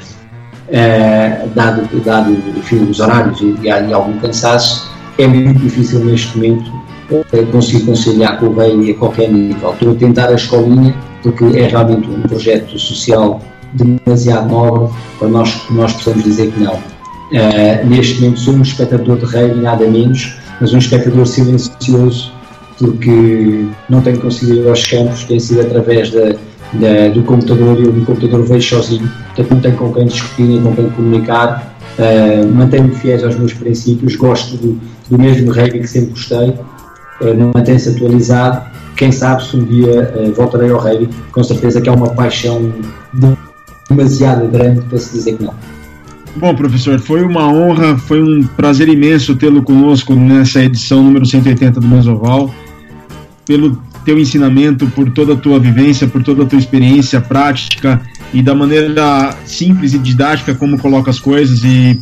[1.53, 6.71] dado, dado enfim, os horários e, e, e algum cansaço, é muito difícil neste momento
[7.11, 9.73] eh, conseguir conciliar com o rei a qualquer nível.
[9.73, 13.41] Estou a tentar a escolinha, porque é realmente um projeto social
[13.73, 16.75] demasiado nobre para nós, nós possamos dizer que não.
[16.75, 22.33] Uh, neste momento sou um espectador de rei, nada menos, mas um espectador silencioso,
[22.81, 26.33] porque não tenho conseguido ir aos campos, tem sido através da,
[26.73, 30.43] da, do computador e eu do computador vejo sozinho, portanto não tenho com quem discutir
[30.43, 34.79] nem com quem comunicar, uh, mantenho-me fiéis aos meus princípios, gosto do,
[35.09, 38.65] do mesmo rugby que sempre gostei, uh, mantenho-se atualizado,
[38.97, 42.73] quem sabe se um dia uh, voltarei ao rugby, com certeza que é uma paixão
[43.87, 45.53] demasiado grande para se dizer que não.
[46.35, 51.81] Bom, professor, foi uma honra, foi um prazer imenso tê-lo conosco nessa edição número 180
[51.81, 52.49] do Mesoval,
[53.51, 57.99] pelo teu ensinamento, por toda a tua vivência, por toda a tua experiência prática
[58.33, 61.99] e da maneira simples e didática como coloca as coisas e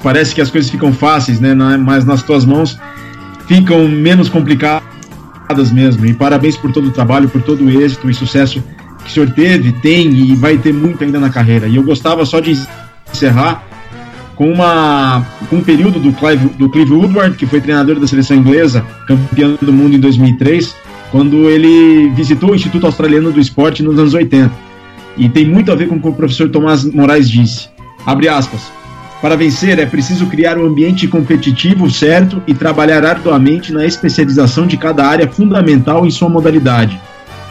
[0.00, 1.54] parece que as coisas ficam fáceis, né?
[1.76, 2.78] Mas nas tuas mãos
[3.48, 6.06] ficam menos complicadas mesmo.
[6.06, 8.62] E parabéns por todo o trabalho, por todo o êxito e sucesso
[9.02, 11.66] que o senhor teve, tem e vai ter muito ainda na carreira.
[11.66, 12.56] E eu gostava só de
[13.12, 13.64] encerrar
[14.36, 18.36] com, uma, com um período do Clive, do Clive Woodward, que foi treinador da seleção
[18.36, 20.81] inglesa, campeão do mundo em 2003,
[21.12, 24.50] quando ele visitou o Instituto Australiano do Esporte nos anos 80.
[25.16, 27.68] E tem muito a ver com o que o professor Tomás Moraes disse.
[28.04, 28.72] Abre aspas.
[29.20, 34.76] Para vencer é preciso criar um ambiente competitivo certo e trabalhar arduamente na especialização de
[34.76, 36.98] cada área fundamental em sua modalidade.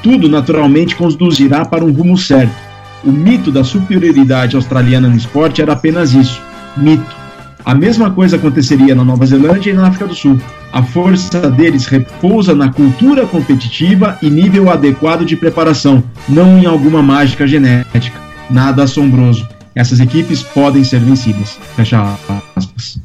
[0.01, 2.55] Tudo naturalmente conduzirá para um rumo certo.
[3.03, 6.41] O mito da superioridade australiana no esporte era apenas isso
[6.75, 7.15] mito.
[7.63, 10.39] A mesma coisa aconteceria na Nova Zelândia e na África do Sul.
[10.71, 17.01] A força deles repousa na cultura competitiva e nível adequado de preparação, não em alguma
[17.01, 18.19] mágica genética.
[18.49, 19.47] Nada assombroso.
[19.75, 21.57] Essas equipes podem ser vencidas.
[21.75, 22.17] Fecha
[22.55, 22.99] aspas.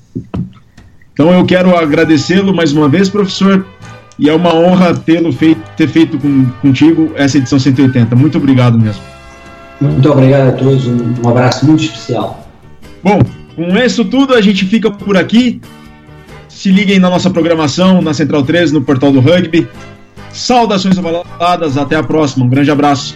[1.12, 3.66] Então eu quero agradecê-lo mais uma vez, professor,
[4.18, 8.14] e é uma honra tê-lo feito, ter feito com, contigo essa edição 180.
[8.14, 9.02] Muito obrigado mesmo.
[9.80, 12.46] Muito obrigado a todos, um, um abraço muito especial.
[13.02, 13.20] Bom,
[13.54, 15.60] com isso tudo, a gente fica por aqui.
[16.56, 19.68] Se liguem na nossa programação na Central 13, no portal do Rugby.
[20.32, 22.46] Saudações avaladas, até a próxima.
[22.46, 23.14] Um grande abraço.